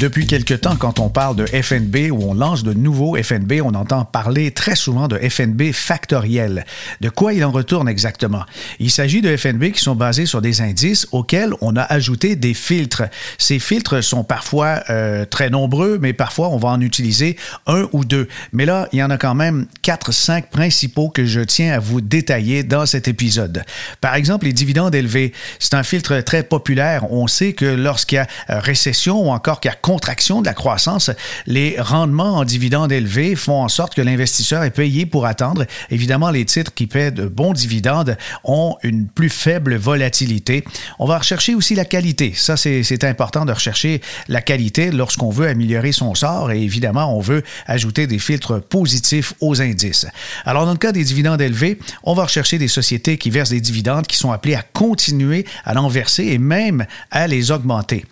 Depuis 0.00 0.26
quelque 0.26 0.54
temps, 0.54 0.74
quand 0.74 0.98
on 0.98 1.09
parle 1.09 1.37
de 1.37 1.46
FNB 1.46 2.11
ou 2.11 2.28
on 2.28 2.35
lance 2.35 2.64
de 2.64 2.72
nouveaux 2.72 3.16
FNB, 3.16 3.61
on 3.62 3.74
entend 3.74 4.04
parler 4.04 4.50
très 4.50 4.74
souvent 4.74 5.07
de 5.07 5.16
FNB 5.16 5.70
factoriel. 5.72 6.66
De 7.00 7.09
quoi 7.11 7.33
il 7.33 7.44
en 7.44 7.52
retourne 7.52 7.88
exactement? 7.88 8.42
Il 8.80 8.90
s'agit 8.90 9.22
de 9.22 9.37
FNB 9.37 9.70
qui 9.70 9.80
sont 9.80 9.94
basés 9.94 10.26
sur 10.26 10.42
des 10.42 10.62
indices 10.62 11.07
auxquels 11.12 11.52
on 11.61 11.76
a 11.76 11.83
ajouté 11.83 12.35
des 12.35 12.54
filtres. 12.54 13.04
Ces 13.38 13.61
filtres 13.61 14.02
sont 14.02 14.24
parfois 14.24 14.83
euh, 14.90 15.26
très 15.26 15.48
nombreux, 15.48 15.98
mais 16.00 16.12
parfois 16.12 16.48
on 16.48 16.59
va 16.59 16.70
en 16.70 16.80
utiliser 16.80 17.37
un 17.68 17.88
ou 17.92 18.04
deux. 18.04 18.26
Mais 18.52 18.66
là, 18.66 18.88
il 18.92 18.98
y 18.98 19.02
en 19.02 19.11
a 19.11 19.16
quand 19.16 19.37
même 19.37 19.66
quatre, 19.83 20.11
cinq 20.11 20.50
principaux 20.50 21.09
que 21.09 21.24
je 21.24 21.40
tiens 21.40 21.72
à 21.72 21.78
vous 21.78 22.00
détailler 22.00 22.64
dans 22.64 22.85
cet 22.85 23.07
épisode. 23.07 23.62
Par 24.00 24.16
exemple, 24.16 24.46
les 24.46 24.52
dividendes 24.52 24.94
élevés. 24.96 25.33
C'est 25.61 25.74
un 25.74 25.85
filtre 25.85 26.20
très 26.20 26.42
populaire. 26.42 27.12
On 27.12 27.28
sait 27.28 27.52
que 27.52 27.64
lorsqu'il 27.64 28.16
y 28.16 28.18
a 28.18 28.26
récession 28.48 29.24
ou 29.24 29.30
encore 29.30 29.61
qu'il 29.61 29.70
y 29.70 29.72
a 29.72 29.76
contraction 29.94 30.40
de 30.40 30.46
la 30.46 30.54
croissance, 30.54 31.12
les 31.46 31.76
rendements 31.78 32.38
en 32.38 32.44
dividendes 32.44 32.90
élevés 32.90 33.37
font 33.37 33.62
en 33.62 33.68
sorte 33.68 33.94
que 33.94 34.02
l'investisseur 34.02 34.64
est 34.64 34.72
payé 34.72 35.07
pour 35.07 35.24
attendre. 35.24 35.66
Évidemment, 35.88 36.30
les 36.30 36.44
titres 36.44 36.74
qui 36.74 36.88
paient 36.88 37.12
de 37.12 37.28
bons 37.28 37.52
dividendes 37.52 38.16
ont 38.42 38.76
une 38.83 39.07
plus 39.07 39.28
faible 39.28 39.76
volatilité. 39.76 40.64
On 40.98 41.07
va 41.07 41.18
rechercher 41.18 41.54
aussi 41.54 41.76
la 41.76 41.85
qualité. 41.85 42.33
Ça, 42.35 42.57
c'est 42.57 43.04
important 43.04 43.44
de 43.44 43.52
rechercher 43.52 44.00
la 44.26 44.42
qualité 44.42 44.90
lorsqu'on 44.90 45.30
veut 45.30 45.46
améliorer 45.46 45.92
son 45.92 46.12
sort 46.16 46.50
et 46.50 46.61
évidemment, 46.61 47.16
on 47.16 47.20
veut 47.20 47.44
ajouter 47.68 48.09
des 48.09 48.18
filtres 48.18 48.61
positifs 48.61 49.35
aux 49.40 49.62
indices. 49.62 50.09
Alors, 50.44 50.66
dans 50.66 50.72
le 50.72 50.78
cas 50.78 50.90
des 50.90 51.04
dividendes 51.04 51.40
élevés, 51.40 51.78
on 52.02 52.14
va 52.14 52.24
rechercher 52.24 52.59
des 52.59 52.66
sociétés 52.66 53.16
qui 53.16 53.30
versent 53.30 53.50
des 53.50 53.61
dividendes 53.61 54.09
qui 54.09 54.16
sont 54.16 54.33
appelées 54.33 54.57
à 54.57 54.62
continuer 54.62 55.46
à 55.64 55.72
l'en 55.72 55.87
verser 55.87 56.24
et 56.24 56.38
même 56.38 56.85
à 57.12 57.28
les 57.28 57.52
augmenter. 57.52 58.04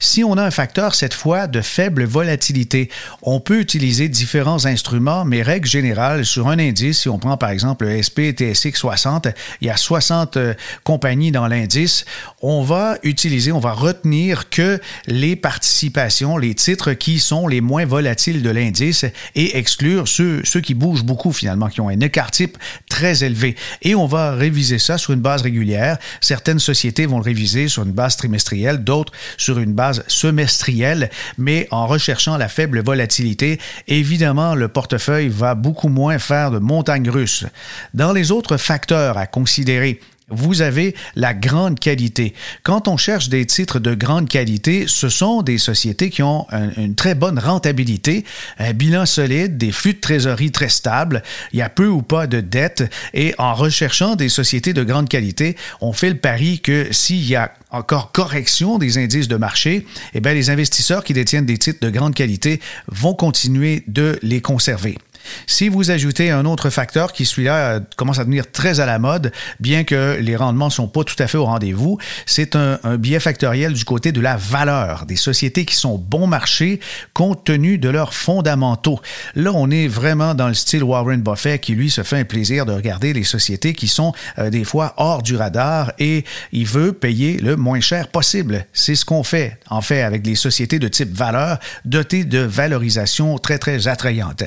Si 0.00 0.24
on 0.24 0.36
a 0.36 0.42
un 0.42 0.50
facteur 0.50 0.96
cette 0.96 1.14
fois 1.18 1.48
de 1.48 1.60
faible 1.60 2.04
volatilité, 2.04 2.88
on 3.22 3.40
peut 3.40 3.60
utiliser 3.60 4.08
différents 4.08 4.64
instruments, 4.66 5.24
mais 5.24 5.42
règle 5.42 5.68
générale, 5.68 6.24
sur 6.24 6.48
un 6.48 6.58
indice, 6.58 7.00
si 7.00 7.08
on 7.08 7.18
prend 7.18 7.36
par 7.36 7.50
exemple 7.50 7.86
le 7.86 8.00
SP 8.00 8.30
TSX 8.30 8.76
60, 8.76 9.28
il 9.60 9.66
y 9.66 9.70
a 9.70 9.76
60 9.76 10.36
euh, 10.36 10.54
compagnies 10.84 11.32
dans 11.32 11.48
l'indice, 11.48 12.04
on 12.40 12.62
va 12.62 12.98
utiliser, 13.02 13.50
on 13.50 13.58
va 13.58 13.72
retenir 13.72 14.48
que 14.48 14.80
les 15.06 15.34
participations, 15.34 16.36
les 16.36 16.54
titres 16.54 16.92
qui 16.92 17.18
sont 17.18 17.48
les 17.48 17.60
moins 17.60 17.84
volatiles 17.84 18.42
de 18.42 18.50
l'indice 18.50 19.04
et 19.34 19.58
exclure 19.58 20.06
ceux, 20.06 20.42
ceux 20.44 20.60
qui 20.60 20.74
bougent 20.74 21.04
beaucoup 21.04 21.32
finalement, 21.32 21.68
qui 21.68 21.80
ont 21.80 21.88
un 21.88 22.00
écart 22.00 22.30
type 22.30 22.56
très 22.88 23.24
élevé. 23.24 23.56
Et 23.82 23.96
on 23.96 24.06
va 24.06 24.32
réviser 24.32 24.78
ça 24.78 24.98
sur 24.98 25.12
une 25.12 25.20
base 25.20 25.42
régulière. 25.42 25.98
Certaines 26.20 26.60
sociétés 26.60 27.06
vont 27.06 27.18
le 27.18 27.24
réviser 27.24 27.66
sur 27.66 27.82
une 27.82 27.92
base 27.92 28.16
trimestrielle, 28.16 28.84
d'autres 28.84 29.12
sur 29.36 29.58
une 29.58 29.72
base 29.72 30.04
semestrielle, 30.06 31.07
mais 31.36 31.68
en 31.70 31.86
recherchant 31.86 32.36
la 32.36 32.48
faible 32.48 32.82
volatilité, 32.82 33.58
évidemment, 33.86 34.54
le 34.54 34.68
portefeuille 34.68 35.28
va 35.28 35.54
beaucoup 35.54 35.88
moins 35.88 36.18
faire 36.18 36.50
de 36.50 36.58
montagnes 36.58 37.10
russes. 37.10 37.46
Dans 37.94 38.12
les 38.12 38.30
autres 38.30 38.56
facteurs 38.56 39.18
à 39.18 39.26
considérer, 39.26 40.00
vous 40.30 40.62
avez 40.62 40.94
la 41.16 41.34
grande 41.34 41.80
qualité. 41.80 42.34
Quand 42.62 42.88
on 42.88 42.96
cherche 42.96 43.28
des 43.28 43.46
titres 43.46 43.78
de 43.78 43.94
grande 43.94 44.28
qualité, 44.28 44.84
ce 44.86 45.08
sont 45.08 45.42
des 45.42 45.58
sociétés 45.58 46.10
qui 46.10 46.22
ont 46.22 46.46
une 46.76 46.94
très 46.94 47.14
bonne 47.14 47.38
rentabilité, 47.38 48.24
un 48.58 48.72
bilan 48.72 49.06
solide, 49.06 49.56
des 49.56 49.72
flux 49.72 49.94
de 49.94 50.00
trésorerie 50.00 50.52
très 50.52 50.68
stables, 50.68 51.22
il 51.52 51.58
y 51.58 51.62
a 51.62 51.68
peu 51.68 51.86
ou 51.86 52.02
pas 52.02 52.26
de 52.26 52.40
dettes, 52.40 52.90
et 53.14 53.34
en 53.38 53.54
recherchant 53.54 54.16
des 54.16 54.28
sociétés 54.28 54.72
de 54.72 54.84
grande 54.84 55.08
qualité, 55.08 55.56
on 55.80 55.92
fait 55.92 56.10
le 56.10 56.18
pari 56.18 56.60
que 56.60 56.88
s'il 56.90 57.24
y 57.26 57.36
a 57.36 57.52
encore 57.70 58.12
correction 58.12 58.78
des 58.78 58.98
indices 58.98 59.28
de 59.28 59.36
marché, 59.36 59.86
eh 60.14 60.20
bien, 60.20 60.34
les 60.34 60.50
investisseurs 60.50 61.04
qui 61.04 61.12
détiennent 61.12 61.46
des 61.46 61.58
titres 61.58 61.80
de 61.80 61.90
grande 61.90 62.14
qualité 62.14 62.60
vont 62.88 63.14
continuer 63.14 63.82
de 63.86 64.18
les 64.22 64.40
conserver. 64.40 64.98
Si 65.46 65.68
vous 65.68 65.90
ajoutez 65.90 66.30
un 66.30 66.44
autre 66.44 66.70
facteur 66.70 67.12
qui, 67.12 67.24
celui-là, 67.24 67.80
commence 67.96 68.18
à 68.18 68.24
devenir 68.24 68.50
très 68.50 68.80
à 68.80 68.86
la 68.86 68.98
mode, 68.98 69.32
bien 69.60 69.84
que 69.84 70.18
les 70.20 70.36
rendements 70.36 70.66
ne 70.66 70.72
sont 70.72 70.88
pas 70.88 71.04
tout 71.04 71.16
à 71.18 71.26
fait 71.26 71.38
au 71.38 71.44
rendez-vous, 71.44 71.98
c'est 72.26 72.56
un, 72.56 72.78
biais 72.98 73.20
factoriel 73.20 73.72
du 73.72 73.84
côté 73.84 74.12
de 74.12 74.20
la 74.20 74.36
valeur 74.36 75.06
des 75.06 75.16
sociétés 75.16 75.64
qui 75.64 75.74
sont 75.74 75.98
bon 75.98 76.26
marché 76.26 76.80
compte 77.14 77.44
tenu 77.44 77.78
de 77.78 77.88
leurs 77.88 78.14
fondamentaux. 78.14 79.00
Là, 79.34 79.52
on 79.54 79.70
est 79.70 79.88
vraiment 79.88 80.34
dans 80.34 80.48
le 80.48 80.54
style 80.54 80.82
Warren 80.82 81.22
Buffett 81.22 81.60
qui, 81.60 81.74
lui, 81.74 81.90
se 81.90 82.02
fait 82.02 82.18
un 82.18 82.24
plaisir 82.24 82.66
de 82.66 82.72
regarder 82.72 83.12
les 83.12 83.24
sociétés 83.24 83.72
qui 83.72 83.88
sont 83.88 84.12
euh, 84.38 84.50
des 84.50 84.64
fois 84.64 84.94
hors 84.96 85.22
du 85.22 85.36
radar 85.36 85.92
et 85.98 86.24
il 86.52 86.66
veut 86.66 86.92
payer 86.92 87.38
le 87.38 87.56
moins 87.56 87.80
cher 87.80 88.08
possible. 88.08 88.66
C'est 88.72 88.94
ce 88.94 89.04
qu'on 89.04 89.22
fait, 89.22 89.58
en 89.68 89.80
fait, 89.80 90.02
avec 90.02 90.26
les 90.26 90.34
sociétés 90.34 90.78
de 90.78 90.88
type 90.88 91.12
valeur 91.12 91.58
dotées 91.84 92.24
de 92.24 92.38
valorisation 92.38 93.38
très, 93.38 93.58
très 93.58 93.88
attrayante. 93.88 94.44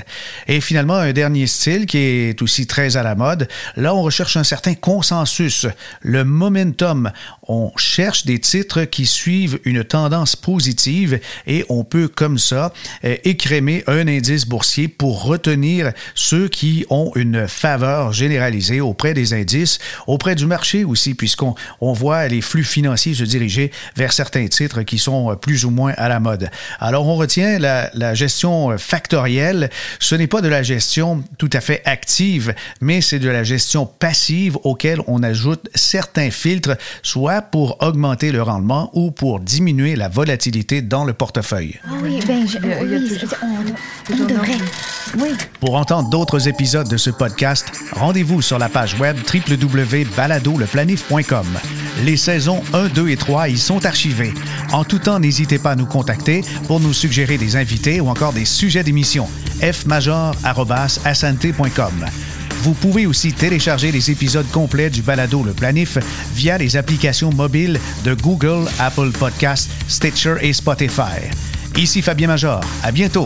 Et 0.47 0.61
finalement 0.71 0.95
un 0.95 1.11
dernier 1.11 1.47
style 1.47 1.85
qui 1.85 1.97
est 1.97 2.41
aussi 2.41 2.65
très 2.65 2.95
à 2.95 3.03
la 3.03 3.13
mode. 3.13 3.49
Là, 3.75 3.93
on 3.93 4.01
recherche 4.01 4.37
un 4.37 4.45
certain 4.45 4.73
consensus, 4.73 5.67
le 5.99 6.23
momentum. 6.23 7.11
On 7.51 7.73
cherche 7.75 8.25
des 8.25 8.39
titres 8.39 8.85
qui 8.85 9.05
suivent 9.05 9.59
une 9.65 9.83
tendance 9.83 10.37
positive 10.37 11.19
et 11.45 11.65
on 11.67 11.83
peut 11.83 12.07
comme 12.07 12.37
ça 12.37 12.71
euh, 13.03 13.17
écrémer 13.25 13.83
un 13.87 14.07
indice 14.07 14.45
boursier 14.45 14.87
pour 14.87 15.25
retenir 15.25 15.91
ceux 16.15 16.47
qui 16.47 16.85
ont 16.89 17.11
une 17.15 17.49
faveur 17.49 18.13
généralisée 18.13 18.79
auprès 18.79 19.13
des 19.13 19.33
indices, 19.33 19.79
auprès 20.07 20.35
du 20.35 20.45
marché 20.45 20.85
aussi, 20.85 21.13
puisqu'on 21.13 21.55
on 21.81 21.91
voit 21.91 22.25
les 22.29 22.39
flux 22.39 22.63
financiers 22.63 23.15
se 23.15 23.25
diriger 23.25 23.71
vers 23.97 24.13
certains 24.13 24.47
titres 24.47 24.83
qui 24.83 24.97
sont 24.97 25.35
plus 25.35 25.65
ou 25.65 25.71
moins 25.71 25.93
à 25.97 26.07
la 26.07 26.21
mode. 26.21 26.49
Alors 26.79 27.05
on 27.05 27.15
retient 27.15 27.59
la, 27.59 27.91
la 27.93 28.13
gestion 28.13 28.77
factorielle. 28.77 29.69
Ce 29.99 30.15
n'est 30.15 30.27
pas 30.27 30.39
de 30.39 30.47
la 30.47 30.63
gestion 30.63 31.21
tout 31.37 31.49
à 31.51 31.59
fait 31.59 31.81
active, 31.83 32.55
mais 32.79 33.01
c'est 33.01 33.19
de 33.19 33.29
la 33.29 33.43
gestion 33.43 33.85
passive 33.85 34.57
auquel 34.63 35.01
on 35.07 35.21
ajoute 35.21 35.67
certains 35.75 36.31
filtres, 36.31 36.77
soit 37.03 37.40
pour 37.41 37.77
augmenter 37.81 38.31
le 38.31 38.41
rendement 38.41 38.89
ou 38.93 39.11
pour 39.11 39.39
diminuer 39.39 39.95
la 39.95 40.09
volatilité 40.09 40.81
dans 40.81 41.05
le 41.05 41.13
portefeuille. 41.13 41.79
Ah 41.85 41.91
oui, 42.01 42.19
ben, 42.27 42.47
je, 42.47 42.57
oui, 42.57 43.19
on, 43.43 44.13
on 44.13 44.25
devrait. 44.25 44.57
Oui. 45.19 45.29
Pour 45.59 45.75
entendre 45.75 46.09
d'autres 46.09 46.47
épisodes 46.47 46.87
de 46.87 46.95
ce 46.97 47.09
podcast, 47.09 47.65
rendez-vous 47.93 48.41
sur 48.41 48.57
la 48.59 48.69
page 48.69 48.97
web 48.99 49.17
www.baladoleplanif.com. 49.17 51.45
Les 52.05 52.15
saisons 52.17 52.61
1, 52.73 52.87
2 52.89 53.09
et 53.09 53.17
3 53.17 53.49
y 53.49 53.57
sont 53.57 53.83
archivées. 53.85 54.33
En 54.71 54.83
tout 54.83 54.99
temps, 54.99 55.19
n'hésitez 55.19 55.57
pas 55.59 55.71
à 55.71 55.75
nous 55.75 55.85
contacter 55.85 56.43
pour 56.67 56.79
nous 56.79 56.93
suggérer 56.93 57.37
des 57.37 57.57
invités 57.57 57.99
ou 57.99 58.09
encore 58.09 58.33
des 58.33 58.45
sujets 58.45 58.83
d'émission. 58.83 59.27
fmajor.com. 59.61 60.35
Vous 62.61 62.75
pouvez 62.75 63.07
aussi 63.07 63.33
télécharger 63.33 63.91
les 63.91 64.11
épisodes 64.11 64.47
complets 64.51 64.91
du 64.91 65.01
balado 65.01 65.43
Le 65.43 65.51
Planif 65.51 65.97
via 66.35 66.59
les 66.59 66.77
applications 66.77 67.31
mobiles 67.31 67.79
de 68.03 68.13
Google, 68.13 68.69
Apple 68.77 69.09
Podcasts, 69.17 69.71
Stitcher 69.87 70.35
et 70.41 70.53
Spotify. 70.53 71.25
Ici 71.75 72.03
Fabien 72.03 72.27
Major. 72.27 72.61
À 72.83 72.91
bientôt. 72.91 73.25